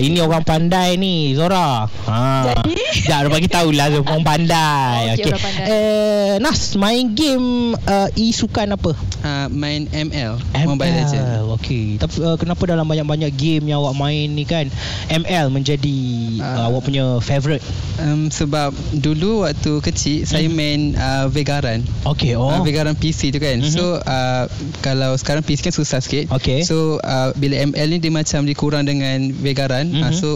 ini 0.00 0.16
orang 0.16 0.40
pandai 0.42 0.96
ni, 0.96 1.36
Zora. 1.36 1.84
Ha. 1.84 2.56
Jadi? 2.64 2.72
Dia 3.04 3.28
bagi 3.28 3.52
tahulah 3.52 3.92
tu 3.92 4.00
orang 4.00 4.24
pandai. 4.24 5.12
Okey, 5.12 5.28
Okey. 5.28 5.32
pandai. 5.36 5.66
Eh, 5.68 6.32
Nas, 6.40 6.72
main 6.74 7.12
game 7.12 7.76
uh, 7.76 8.08
e-sukan 8.16 8.72
apa? 8.72 8.96
Uh, 9.20 9.46
main 9.52 9.84
ML, 9.86 10.40
Mobile 10.64 10.94
Legend. 10.96 11.24
Okey. 11.60 12.00
Tapi 12.00 12.16
uh, 12.18 12.36
kenapa 12.36 12.64
dalam 12.64 12.88
banyak-banyak 12.88 13.28
game 13.30 13.68
yang 13.68 13.84
awak 13.84 13.92
main 13.92 14.32
ni 14.32 14.48
kan 14.48 14.64
ML 15.12 15.52
menjadi 15.52 15.98
uh, 16.40 16.48
Ah. 16.56 16.72
awak 16.72 16.80
punya 16.82 17.20
favourite? 17.20 17.60
Um, 17.96 18.32
sebab 18.32 18.72
dulu 18.94 19.44
waktu 19.44 19.84
kecil 19.84 20.24
saya 20.24 20.48
main 20.48 20.96
uh, 20.96 21.28
Vegaran. 21.28 21.84
Okey, 22.08 22.32
Oh. 22.40 22.48
oh. 22.48 22.56
Uh, 22.56 22.64
Vegaran 22.64 22.96
PC 22.96 23.28
tu 23.28 23.38
kan. 23.38 23.60
Mhm. 23.60 23.68
So 23.68 24.00
uh, 24.00 24.45
kalau 24.80 25.14
sekarang 25.14 25.40
PC 25.40 25.62
kan 25.62 25.74
susah 25.74 25.98
sikit. 25.98 26.30
Okey. 26.32 26.62
So 26.62 26.98
uh, 27.00 27.30
bila 27.34 27.58
ML 27.64 27.88
ni 27.88 27.98
dia 27.98 28.10
macam 28.10 28.42
dikurang 28.42 28.84
dengan 28.84 29.30
Vegaran. 29.34 29.90
Uh, 29.90 30.08
Mhm. 30.08 30.14
so 30.14 30.28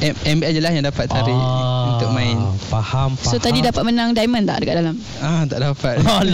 M- 0.00 0.16
ML 0.34 0.50
je 0.50 0.60
lah 0.60 0.70
yang 0.70 0.82
dapat 0.82 1.06
tarik 1.06 1.30
Ah, 1.30 1.92
untuk 1.92 2.10
main. 2.10 2.36
Faham, 2.62 3.12
faham. 3.12 3.20
So 3.20 3.36
tadi 3.36 3.60
dapat 3.60 3.82
menang 3.82 4.10
diamond 4.10 4.44
tak 4.44 4.60
dekat 4.60 4.76
dalam? 4.78 4.96
Ah 5.18 5.44
tak 5.44 5.60
dapat. 5.60 6.00
Alah. 6.20 6.24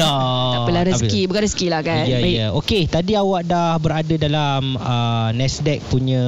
tak 0.53 0.59
apalah 0.65 0.83
rezeki, 0.87 1.21
bukan 1.27 1.43
rezeki 1.43 1.67
lah 1.69 1.81
kan. 1.81 2.05
Ya, 2.05 2.17
Baik. 2.17 2.35
ya. 2.37 2.47
Okey, 2.53 2.83
tadi 2.87 3.13
awak 3.13 3.43
dah 3.45 3.75
berada 3.77 4.15
dalam 4.15 4.77
uh, 4.77 5.31
Nasdaq 5.31 5.83
punya 5.85 6.23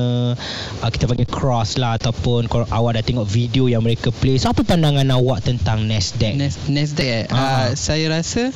uh, 0.77 0.89
kita 0.89 1.07
panggil 1.07 1.27
cross 1.27 1.77
lah 1.77 1.95
ataupun 1.95 2.47
kalau 2.47 2.67
awak 2.69 2.99
dah 2.99 3.05
tengok 3.05 3.25
video 3.25 3.67
yang 3.67 3.81
mereka 3.81 4.11
play. 4.11 4.35
So 4.37 4.51
apa 4.51 4.63
pandangan 4.63 5.07
awak 5.09 5.45
tentang 5.45 5.85
Nasdaq? 5.85 6.35
Nas- 6.35 6.59
Nasdaq 6.67 7.07
eh. 7.07 7.25
Ah. 7.29 7.39
Uh, 7.39 7.71
saya 7.73 8.11
rasa 8.11 8.51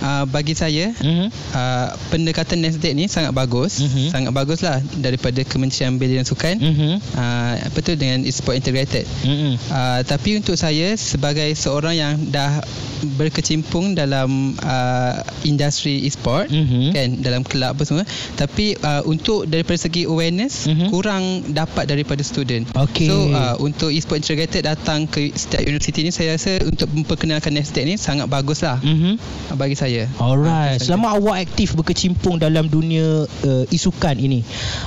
uh, 0.00 0.24
bagi 0.26 0.52
saya 0.52 0.90
Mhm. 0.92 1.26
uh, 1.52 1.88
pendekatan 2.08 2.58
Nasdaq 2.58 2.92
ni 2.92 3.06
sangat 3.06 3.30
bagus. 3.30 3.78
Mhm. 3.78 4.10
Sangat 4.10 4.32
bagus 4.32 4.58
lah 4.58 4.82
daripada 4.94 5.38
Kementerian 5.42 5.94
Belia 5.94 6.18
dan 6.18 6.26
Sukan. 6.26 6.56
Mhm. 6.56 6.92
Uh, 7.12 7.54
apa 7.62 7.78
tu 7.78 7.94
dengan 7.94 8.23
e-sport 8.24 8.56
integrated. 8.56 9.04
Mhm. 9.22 9.60
Uh, 9.68 10.00
tapi 10.02 10.36
untuk 10.36 10.56
saya 10.56 10.96
sebagai 10.96 11.52
seorang 11.54 11.94
yang 11.94 12.12
dah 12.28 12.64
berkecimpung 13.04 13.92
dalam 13.92 14.56
uh, 14.58 15.14
industri 15.44 16.02
e-sport 16.02 16.48
Mhm. 16.48 16.90
kan 16.90 17.08
dalam 17.20 17.42
kelab 17.44 17.76
apa 17.76 17.84
semua 17.84 18.04
tapi 18.34 18.72
uh, 18.80 19.04
untuk 19.04 19.44
daripada 19.44 19.76
segi 19.76 20.08
awareness 20.08 20.64
Mhm. 20.64 20.88
kurang 20.88 21.22
dapat 21.52 21.84
daripada 21.84 22.24
student. 22.24 22.64
Okey. 22.72 23.08
So 23.08 23.28
uh, 23.28 23.54
untuk 23.60 23.92
e-sport 23.92 24.24
integrated 24.24 24.64
datang 24.64 25.04
ke 25.04 25.28
setiap 25.30 25.60
universiti 25.62 26.00
ni 26.00 26.10
saya 26.10 26.40
rasa 26.40 26.64
untuk 26.64 26.88
memperkenalkan 26.90 27.52
Nasdaq 27.52 27.84
ni 27.84 28.00
sangat 28.00 28.24
bagus 28.24 28.64
lah 28.64 28.80
Mhm. 28.80 29.20
uh, 29.52 29.56
bagi 29.60 29.76
saya. 29.76 30.08
Alright. 30.16 30.80
Ah, 30.80 30.80
Selama 30.80 31.12
awak 31.14 31.44
aktif 31.44 31.76
berkecimpung 31.76 32.40
dalam 32.40 32.66
dunia 32.66 33.28
uh, 33.28 33.64
isukan 33.68 34.16
ini, 34.16 34.40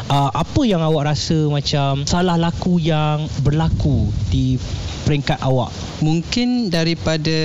uh, 0.10 0.34
apa 0.34 0.62
yang 0.65 0.82
awak 0.82 1.13
rasa 1.13 1.38
macam 1.47 2.02
salah 2.04 2.34
laku 2.36 2.82
yang 2.82 3.27
berlaku 3.44 4.10
di 4.32 4.56
peringkat 5.08 5.39
awak? 5.39 5.72
Mungkin 5.98 6.67
daripada 6.67 7.38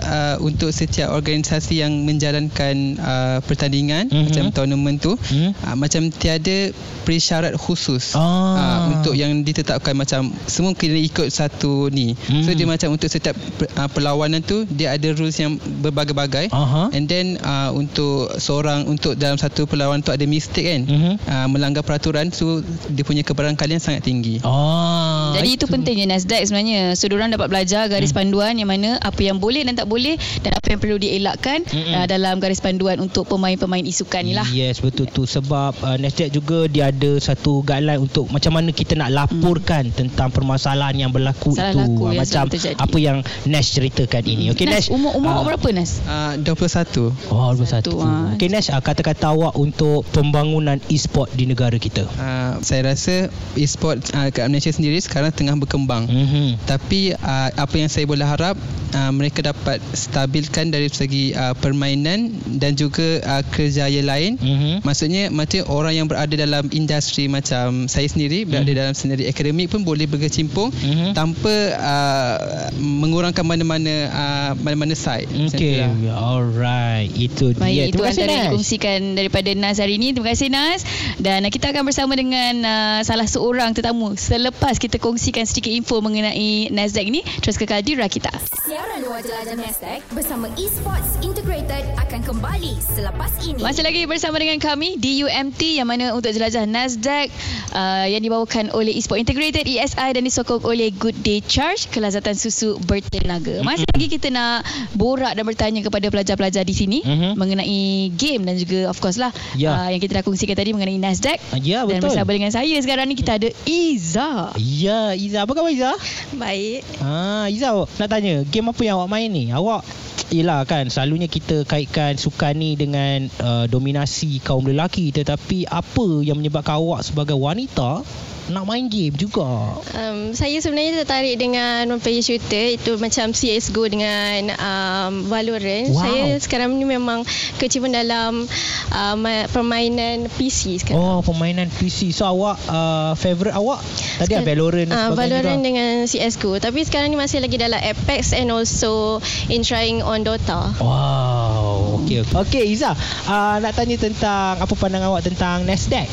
uh, 0.00 0.36
untuk 0.40 0.72
setiap 0.72 1.12
organisasi 1.12 1.78
yang 1.78 1.92
menjalankan 2.02 2.96
uh, 2.96 3.38
pertandingan 3.44 4.08
Mhm. 4.08 4.24
macam 4.26 4.44
tournament 4.50 4.96
tu 4.98 5.12
Hmm? 5.20 5.52
uh, 5.60 5.76
macam 5.76 6.08
tiada 6.08 6.72
persyarat 7.04 7.52
khusus 7.54 8.14
Ah. 8.14 8.22
uh, 8.22 8.78
untuk 8.96 9.12
yang 9.12 9.42
ditetapkan 9.42 9.92
macam 9.92 10.32
semua 10.46 10.72
kena 10.72 10.96
ikut 10.96 11.28
satu 11.28 11.90
ni. 11.90 12.16
Mhm. 12.16 12.42
So 12.42 12.50
dia 12.50 12.64
macam 12.64 12.88
untuk 12.90 13.06
setiap 13.06 13.36
uh, 13.76 13.88
perlawanan 13.88 14.40
tu 14.40 14.64
dia 14.64 14.94
ada 14.94 15.12
rules 15.12 15.36
yang 15.36 15.58
berbagai-bagai. 15.60 16.48
Aha. 16.48 16.88
And 16.90 17.04
then 17.04 17.36
uh, 17.40 17.70
untuk 17.70 18.32
seorang 18.38 18.86
untuk 18.86 19.14
dalam 19.14 19.36
satu 19.36 19.66
perlawanan 19.66 20.00
tu 20.00 20.10
ada 20.10 20.24
mistake 20.24 20.66
kan 20.66 20.82
Mhm. 20.86 21.12
uh, 21.20 21.46
melanggar 21.46 21.82
peraturan 21.82 22.30
so 22.30 22.62
dia 22.86 23.02
punya 23.02 23.20
kebarangkalian 23.20 23.78
sangat 23.78 24.02
tinggi. 24.02 24.38
Ah. 24.40 25.34
Jadi 25.34 25.58
itu 25.58 25.66
pentingnya 25.66 26.06
Nasdaq 26.08 26.46
sebenarnya. 26.46 26.94
So 26.94 27.09
diorang 27.10 27.34
dapat 27.34 27.50
belajar 27.50 27.90
garis 27.90 28.14
panduan 28.14 28.54
yang 28.56 28.70
mana 28.70 28.96
apa 29.02 29.20
yang 29.20 29.42
boleh 29.42 29.66
dan 29.66 29.74
tak 29.74 29.90
boleh 29.90 30.14
dan 30.46 30.54
apa 30.54 30.66
yang 30.70 30.78
perlu 30.78 30.96
dielakkan 31.02 31.66
Mm-mm. 31.66 31.94
uh, 31.98 32.06
dalam 32.06 32.38
garis 32.38 32.62
panduan 32.62 33.02
untuk 33.02 33.26
pemain-pemain 33.26 33.82
isukan 33.82 34.22
ni 34.22 34.38
lah. 34.38 34.46
Yes 34.54 34.78
betul 34.78 35.10
tu 35.10 35.26
sebab 35.26 35.74
uh, 35.82 35.96
Nasdaq 35.98 36.30
juga 36.30 36.70
dia 36.70 36.94
ada 36.94 37.18
satu 37.18 37.66
guideline 37.66 38.00
untuk 38.00 38.30
macam 38.30 38.54
mana 38.54 38.70
kita 38.70 38.94
nak 38.94 39.10
laporkan 39.10 39.90
tentang 39.90 40.30
permasalahan 40.30 40.94
yang 40.94 41.10
berlaku 41.10 41.58
Masalah 41.58 41.74
itu 41.74 41.78
laku 41.82 42.02
yang 42.06 42.18
macam 42.22 42.42
apa 42.78 42.98
yang 43.00 43.18
Nash 43.48 43.68
ceritakan 43.74 44.22
ini. 44.28 44.44
Okey 44.54 44.68
Nas, 44.68 44.86
Nash. 44.86 44.94
umur 44.94 45.16
umur 45.16 45.30
ah, 45.32 45.34
awak 45.42 45.56
berapa 45.56 45.68
Nas? 45.80 46.04
Uh, 46.06 46.38
21. 46.44 47.32
Oh, 47.32 47.50
21. 47.56 47.66
Satu, 47.66 47.90
ah. 48.04 48.36
Okey 48.36 48.48
Nash, 48.52 48.68
ah, 48.70 48.80
kata-kata 48.84 49.32
awak 49.32 49.56
untuk 49.56 50.04
pembangunan 50.12 50.78
e-sport 50.92 51.32
di 51.34 51.48
negara 51.48 51.74
kita. 51.80 52.04
Uh, 52.20 52.60
saya 52.60 52.92
rasa 52.92 53.32
e-sport 53.56 54.04
uh, 54.12 54.28
kat 54.28 54.46
Malaysia 54.52 54.70
sendiri 54.70 55.00
sekarang 55.00 55.32
tengah 55.32 55.56
berkembang. 55.56 56.06
Mhm. 56.06 56.60
Tapi 56.68 56.99
uh, 57.10 57.48
apa 57.56 57.74
yang 57.76 57.88
saya 57.88 58.04
boleh 58.04 58.22
harap 58.24 58.54
uh, 58.92 59.10
mereka 59.10 59.40
dapat 59.40 59.80
stabilkan 59.96 60.68
dari 60.68 60.88
segi 60.88 61.32
uh, 61.32 61.56
permainan 61.56 62.28
dan 62.60 62.76
juga 62.76 63.20
uh, 63.24 63.42
kerjaya 63.48 64.04
lain. 64.04 64.36
Mhm. 64.36 64.84
Maksudnya 64.84 65.32
macam 65.32 65.64
orang 65.72 65.94
yang 65.96 66.06
berada 66.06 66.34
dalam 66.36 66.68
industri 66.70 67.26
macam 67.26 67.88
saya 67.88 68.06
sendiri 68.06 68.44
berada 68.44 68.70
dalam 68.70 68.94
sendiri 68.94 69.24
akademik 69.26 69.72
pun 69.72 69.82
boleh 69.82 70.04
berkecimpung 70.04 70.68
Mhm. 70.70 71.16
tanpa 71.16 71.54
uh, 71.80 72.36
mengurangkan 72.76 73.42
mana-mana 73.42 73.94
uh, 74.10 74.50
mana-mana 74.60 74.92
side. 74.92 75.28
Tu 75.50 75.80
lah. 75.80 75.90
alright. 76.14 77.10
Itu 77.12 77.56
dia. 77.56 77.60
Baik, 77.60 77.80
itu 77.90 77.96
Terima 77.96 78.08
kasih 78.10 78.20
antara 78.20 78.30
yang 78.30 78.40
Nash. 78.40 78.48
dikongsikan 78.52 78.98
daripada 79.14 79.50
Nas 79.54 79.76
hari 79.78 79.94
ini. 79.96 80.12
Terima 80.12 80.28
kasih 80.32 80.48
Nas. 80.50 80.80
Dan 81.16 81.46
uh, 81.46 81.50
kita 81.52 81.72
akan 81.72 81.82
bersama 81.86 82.12
dengan 82.14 82.54
uh, 82.64 82.98
salah 83.02 83.26
seorang 83.26 83.72
tetamu 83.72 84.14
selepas 84.16 84.76
kita 84.76 84.98
kongsikan 84.98 85.44
sedikit 85.46 85.70
info 85.70 86.00
mengenai 86.00 86.68
Nasdaq 86.90 87.06
ini. 87.06 87.22
Terus 87.38 87.54
kekal 87.54 87.86
di 87.86 87.94
Rakita. 87.94 88.34
Siaran 88.66 88.98
luar 89.00 89.22
jelajah 89.22 89.54
Nasdaq 89.54 90.02
bersama 90.10 90.50
Esports 90.58 91.22
Integrated 91.22 91.86
akan 91.96 92.18
kembali 92.20 92.74
selepas 92.82 93.30
ini. 93.40 93.62
Masih 93.62 93.86
lagi 93.86 94.02
bersama 94.04 94.42
dengan 94.42 94.58
kami 94.58 94.98
di 94.98 95.22
UMT 95.22 95.78
yang 95.78 95.86
mana 95.86 96.10
untuk 96.10 96.34
jelajah 96.34 96.66
Nasdaq 96.66 97.30
uh, 97.70 98.10
yang 98.10 98.18
dibawakan 98.18 98.74
oleh 98.74 98.90
Esport 98.90 99.22
Integrated 99.22 99.62
ESI 99.62 100.10
dan 100.10 100.26
disokong 100.26 100.66
oleh 100.66 100.90
Good 100.90 101.22
Day 101.22 101.38
Charge 101.38 101.86
kelazatan 101.88 102.34
susu 102.34 102.74
bertenaga. 102.82 103.62
Masih 103.62 103.86
lagi 103.86 104.10
kita 104.10 104.26
nak 104.28 104.66
borak 104.92 105.30
dan 105.30 105.46
bertanya 105.46 105.80
kepada 105.80 106.10
pelajar-pelajar 106.10 106.66
di 106.66 106.74
sini 106.74 106.98
Mhm. 107.00 107.38
mengenai 107.38 107.82
game 108.12 108.42
dan 108.42 108.58
juga 108.58 108.90
of 108.90 108.98
course 108.98 109.14
lah 109.14 109.30
Ya. 109.54 109.78
uh, 109.78 109.88
yang 109.88 110.02
kita 110.02 110.18
dah 110.18 110.24
kongsikan 110.26 110.58
tadi 110.58 110.74
mengenai 110.74 110.98
Nasdaq. 110.98 111.38
Ah, 111.54 111.62
Ya, 111.62 111.86
Dan 111.86 112.02
betul. 112.02 112.10
bersama 112.10 112.30
dengan 112.32 112.50
saya 112.50 112.74
sekarang 112.76 113.06
ni 113.06 113.14
kita 113.14 113.38
ada 113.38 113.46
Iza. 113.62 114.50
Ya, 114.58 115.14
Iza. 115.14 115.38
Apa 115.40 115.54
khabar 115.54 115.70
Iza? 115.70 115.94
Baik. 116.32 116.79
Ha, 117.00 117.46
Iza 117.48 117.72
nak 117.72 118.08
tanya, 118.08 118.44
game 118.48 118.72
apa 118.72 118.82
yang 118.84 119.00
awak 119.00 119.10
main 119.10 119.30
ni? 119.30 119.48
Awak 119.52 119.82
Yelah 120.30 120.62
kan 120.62 120.86
Selalunya 120.86 121.26
kita 121.26 121.66
kaitkan 121.66 122.14
Sukan 122.14 122.54
ni 122.54 122.78
dengan 122.78 123.26
uh, 123.42 123.66
Dominasi 123.66 124.38
kaum 124.38 124.62
lelaki 124.62 125.10
Tetapi 125.10 125.66
Apa 125.66 126.22
yang 126.22 126.38
menyebabkan 126.38 126.78
awak 126.78 127.02
Sebagai 127.02 127.34
wanita 127.34 128.06
Nak 128.48 128.64
main 128.64 128.86
game 128.86 129.12
juga. 129.12 129.76
Um, 129.92 130.32
saya 130.32 130.56
sebenarnya 130.58 131.04
tertarik 131.04 131.36
dengan 131.36 131.84
one-player 131.86 132.18
shooter. 132.18 132.74
Itu 132.74 132.96
macam 132.96 133.30
CSGO 133.30 133.84
dengan 133.86 134.56
um, 134.56 135.12
Valorant. 135.26 135.86
Wow. 135.86 136.00
Saya 136.00 136.22
sekarang 136.36 136.72
ni 136.72 136.82
memang 136.82 137.22
kecimpung 137.56 137.90
dalam 137.90 138.48
um, 138.90 139.22
permainan 139.46 140.26
PC 140.30 140.78
sekarang. 140.78 140.98
Oh 140.98 141.18
permainan 141.20 141.68
PC 141.68 142.10
So 142.10 142.24
awak 142.24 142.56
uh, 142.64 143.12
Favorite 143.14 143.52
awak? 143.52 143.84
Tadi 144.16 144.32
ada 144.32 144.42
Valorant 144.42 144.86
dan 144.86 144.92
Ah, 144.92 145.00
sebagainya 145.06 145.18
Valorant 145.18 145.56
juga. 145.56 145.66
dengan 145.66 145.90
CSGO 146.04 146.52
Tapi 146.58 146.80
sekarang 146.82 147.08
ni 147.08 147.16
masih 147.16 147.38
lagi 147.38 147.56
dalam 147.56 147.78
Apex 147.78 148.32
And 148.32 148.48
also 148.48 149.18
In 149.46 149.60
trying 149.60 150.00
on 150.00 150.22
Dota. 150.22 150.72
Wow. 150.76 152.02
Okay 152.02 152.22
Okay 152.24 152.64
Iza 152.68 152.92
uh, 153.26 153.56
Nak 153.58 153.72
tanya 153.72 153.96
tentang 153.96 154.56
Apa 154.56 154.72
pandangan 154.72 155.10
awak 155.10 155.22
tentang 155.22 155.62
Nasdaq 155.62 156.08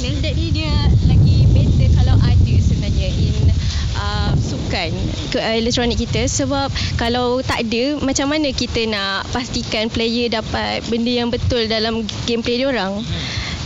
Nasdaq 0.00 0.32
ni 0.32 0.48
dia 0.48 0.72
Lagi 1.04 1.44
better 1.52 1.88
Kalau 1.92 2.16
ada 2.16 2.54
sebenarnya 2.56 3.08
In 3.12 3.52
uh, 4.00 4.32
Sukan 4.40 4.90
ke 5.28 5.38
Elektronik 5.60 6.00
kita. 6.00 6.24
Sebab 6.24 6.72
Kalau 6.96 7.44
tak 7.44 7.68
ada 7.68 8.00
Macam 8.00 8.32
mana 8.32 8.48
kita 8.48 8.88
nak 8.88 9.28
Pastikan 9.28 9.92
player 9.92 10.32
dapat 10.32 10.80
Benda 10.88 11.12
yang 11.12 11.28
betul 11.28 11.68
Dalam 11.68 12.08
gameplay 12.24 12.64
diorang 12.64 13.04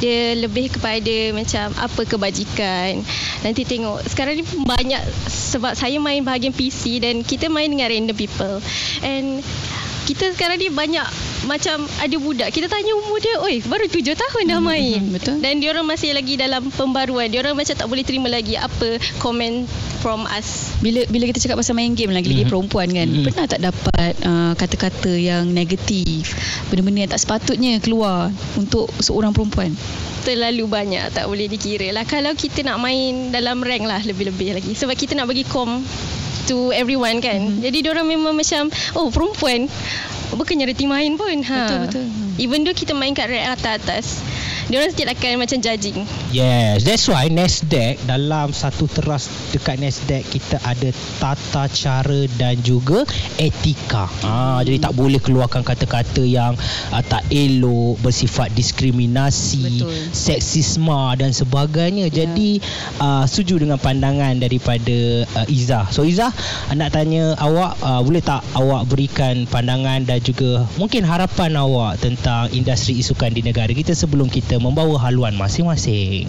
dia 0.02 0.36
lebih 0.36 0.68
kepada 0.74 1.32
macam 1.32 1.70
apa 1.80 2.02
kebajikan. 2.04 3.00
Nanti 3.40 3.62
tengok. 3.64 4.04
Sekarang 4.04 4.36
ni 4.36 4.44
banyak 4.44 5.00
sebab 5.30 5.72
saya 5.72 5.96
main 6.02 6.20
bahagian 6.20 6.52
PC 6.52 7.00
dan 7.00 7.22
kita 7.24 7.48
main 7.48 7.70
dengan 7.72 7.88
random 7.88 8.16
people. 8.18 8.58
And 9.00 9.40
kita 10.04 10.32
sekarang 10.32 10.56
ni 10.56 10.68
banyak 10.68 11.04
macam 11.44 11.76
ada 11.94 12.16
budak 12.16 12.48
kita 12.48 12.66
tanya 12.66 12.92
umur 12.94 13.18
dia 13.18 13.36
oi 13.38 13.60
baru 13.60 13.84
tujuh 13.86 14.12
tahun 14.12 14.42
dah 14.46 14.60
main 14.60 14.96
Hmm, 14.96 15.12
betul. 15.12 15.36
dan 15.38 15.58
dia 15.58 15.68
orang 15.70 15.84
masih 15.84 16.12
lagi 16.12 16.34
dalam 16.34 16.68
pembaruan 16.68 17.26
dia 17.26 17.40
orang 17.40 17.52
macam 17.52 17.72
tak 17.72 17.84
boleh 17.84 18.00
terima 18.00 18.28
lagi 18.28 18.54
apa 18.54 18.96
komen 19.18 19.68
from 19.98 20.24
us 20.26 20.72
Bila 20.78 21.04
bila 21.06 21.24
kita 21.26 21.40
cakap 21.40 21.56
pasal 21.56 21.72
main 21.74 21.92
game 21.92 22.10
lagi-lagi 22.10 22.44
Mhm. 22.44 22.50
perempuan 22.50 22.88
kan, 22.88 23.08
Mhm. 23.08 23.24
pernah 23.24 23.46
tak 23.46 23.60
dapat 23.62 24.12
uh, 24.20 24.52
kata-kata 24.54 25.08
yang 25.10 25.48
negatif, 25.48 26.36
benda-benda 26.68 27.00
yang 27.00 27.10
tak 27.10 27.20
sepatutnya 27.20 27.72
keluar 27.78 28.28
untuk 28.54 28.88
seorang 28.98 29.32
perempuan? 29.32 29.72
terlalu 30.24 30.64
banyak 30.64 31.12
tak 31.12 31.28
boleh 31.28 31.44
dikira 31.44 31.92
lah 31.92 32.00
kalau 32.02 32.32
kita 32.32 32.64
nak 32.64 32.80
main 32.80 33.28
dalam 33.28 33.60
rank 33.60 33.84
lah 33.84 34.00
lebih-lebih 34.00 34.56
lagi 34.56 34.72
sebab 34.72 34.96
kita 34.96 35.12
nak 35.12 35.28
bagi 35.28 35.44
kom 35.44 35.84
to 36.44 36.70
everyone 36.72 37.18
kan 37.18 37.40
Mhm. 37.40 37.48
mm-hmm. 37.48 37.64
jadi 37.64 37.78
diorang 37.90 38.06
memang 38.06 38.34
macam 38.34 38.68
oh 38.94 39.08
perempuan 39.08 39.66
bukannya 40.34 40.66
reti 40.66 40.84
main 40.84 41.14
pun 41.14 41.42
ha. 41.46 41.58
Betul, 41.66 41.78
betul. 41.86 42.04
even 42.38 42.58
though 42.62 42.74
kita 42.74 42.90
main 42.90 43.14
kat 43.14 43.30
rank 43.30 43.54
atas-atas 43.54 44.18
diorang 44.74 44.90
still 44.90 45.06
akan 45.06 45.38
macam 45.38 45.62
judging 45.62 46.02
Yes, 46.34 46.82
that's 46.82 47.06
why 47.06 47.30
Nasdaq 47.30 48.02
dalam 48.10 48.50
satu 48.50 48.90
teras 48.90 49.30
dekat 49.54 49.78
Nasdaq 49.78 50.26
kita 50.26 50.58
ada 50.66 50.90
tata 51.22 51.70
cara 51.70 52.26
dan 52.34 52.58
juga 52.58 53.06
etika. 53.38 54.10
Ah, 54.26 54.58
jadi 54.66 54.82
tak 54.82 54.98
boleh 54.98 55.22
keluarkan 55.22 55.62
kata-kata 55.62 56.26
yang 56.26 56.58
uh, 56.90 57.02
tak 57.06 57.22
elok, 57.30 58.02
bersifat 58.02 58.50
diskriminasi, 58.58 59.86
Betul. 59.86 59.94
seksisma 60.10 61.14
dan 61.14 61.30
sebagainya. 61.30 62.10
Ya. 62.10 62.26
Jadi 62.26 62.58
uh, 62.98 63.22
setuju 63.30 63.62
dengan 63.62 63.78
pandangan 63.78 64.42
daripada 64.42 65.22
uh, 65.38 65.46
Izzah. 65.46 65.94
So 65.94 66.02
Izzah, 66.02 66.34
uh, 66.34 66.74
nak 66.74 66.98
tanya 66.98 67.38
awak 67.38 67.78
uh, 67.78 68.02
boleh 68.02 68.26
tak 68.26 68.42
awak 68.58 68.90
berikan 68.90 69.46
pandangan 69.46 70.02
dan 70.02 70.18
juga 70.18 70.66
mungkin 70.82 71.06
harapan 71.06 71.54
awak 71.54 72.02
tentang 72.02 72.50
industri 72.50 72.98
isukan 72.98 73.30
di 73.30 73.46
negara 73.46 73.70
kita 73.70 73.94
sebelum 73.94 74.26
kita 74.26 74.58
membawa 74.64 74.96
haluan 74.98 75.34
masing-masing. 75.34 76.24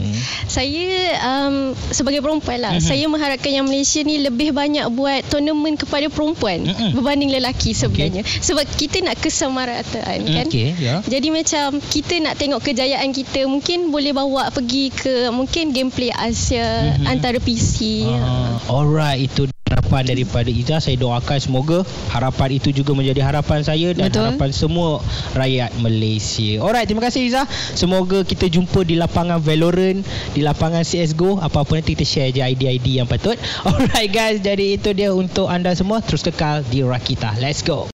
saya 0.46 0.88
um, 1.22 1.56
sebagai 1.90 2.20
perempuan 2.20 2.60
lah 2.60 2.72
Mhm. 2.72 2.78
mm-hmm. 2.78 2.92
saya 2.92 3.06
mengharapkan 3.08 3.52
yang 3.54 3.66
Malaysia 3.66 4.02
ni 4.02 4.20
lebih 4.20 4.52
banyak 4.52 4.84
buat 4.92 5.24
tournament 5.26 5.78
kepada 5.78 6.08
perempuan 6.08 6.66
Mhm. 6.66 6.92
berbanding 6.94 7.32
lelaki 7.32 7.72
sebenarnya 7.72 8.22
sebab 8.40 8.68
kita 8.74 9.00
nak 9.02 9.16
kesamarataan 9.18 10.20
kan 10.22 10.48
Okey, 10.48 10.76
ya. 10.76 11.00
Jadi 11.02 11.28
macam 11.30 11.80
kita 11.80 12.20
nak 12.20 12.36
tengok 12.36 12.62
kejayaan 12.62 13.10
kita 13.10 13.46
mungkin 13.46 13.90
boleh 13.90 14.12
bawa 14.12 14.50
pergi 14.50 14.90
ke 14.90 15.30
mungkin 15.30 15.72
gameplay 15.72 16.12
Asia 16.12 16.98
Mhm. 16.98 17.06
antara 17.08 17.38
PC. 17.38 18.04
Ah, 18.06 18.60
alright, 18.68 19.22
itu 19.24 19.48
harapan 19.86 20.06
daripada 20.06 20.50
Izzah. 20.50 20.82
Saya 20.82 20.98
doakan 20.98 21.38
semoga 21.38 21.78
harapan 22.10 22.58
itu 22.58 22.70
juga 22.74 22.98
menjadi 22.98 23.22
harapan 23.26 23.62
saya 23.62 23.94
dan 23.94 24.10
Betul. 24.10 24.22
harapan 24.26 24.50
semua 24.54 24.90
rakyat 25.38 25.72
Malaysia. 25.82 26.62
Alright, 26.62 26.90
terima 26.90 27.06
kasih 27.06 27.30
Izzah. 27.30 27.46
Semoga 27.78 28.26
kita 28.26 28.50
jumpa 28.50 28.82
di 28.82 28.98
lapangan 28.98 29.38
Valorant, 29.42 30.02
di 30.34 30.42
lapangan 30.42 30.82
CSGO. 30.82 31.38
Apa-apa 31.42 31.78
nanti 31.78 31.94
kita 31.94 32.06
share 32.06 32.34
je 32.34 32.42
idea-idea 32.42 33.06
yang 33.06 33.10
patut. 33.10 33.38
Alright 33.68 34.10
guys, 34.10 34.42
jadi 34.42 34.78
itu 34.78 34.94
dia 34.94 35.14
untuk 35.14 35.50
anda 35.50 35.74
semua. 35.78 36.02
Terus 36.02 36.26
kekal 36.26 36.66
di 36.66 36.82
Rakita. 36.82 37.38
Let's 37.38 37.62
go. 37.62 37.90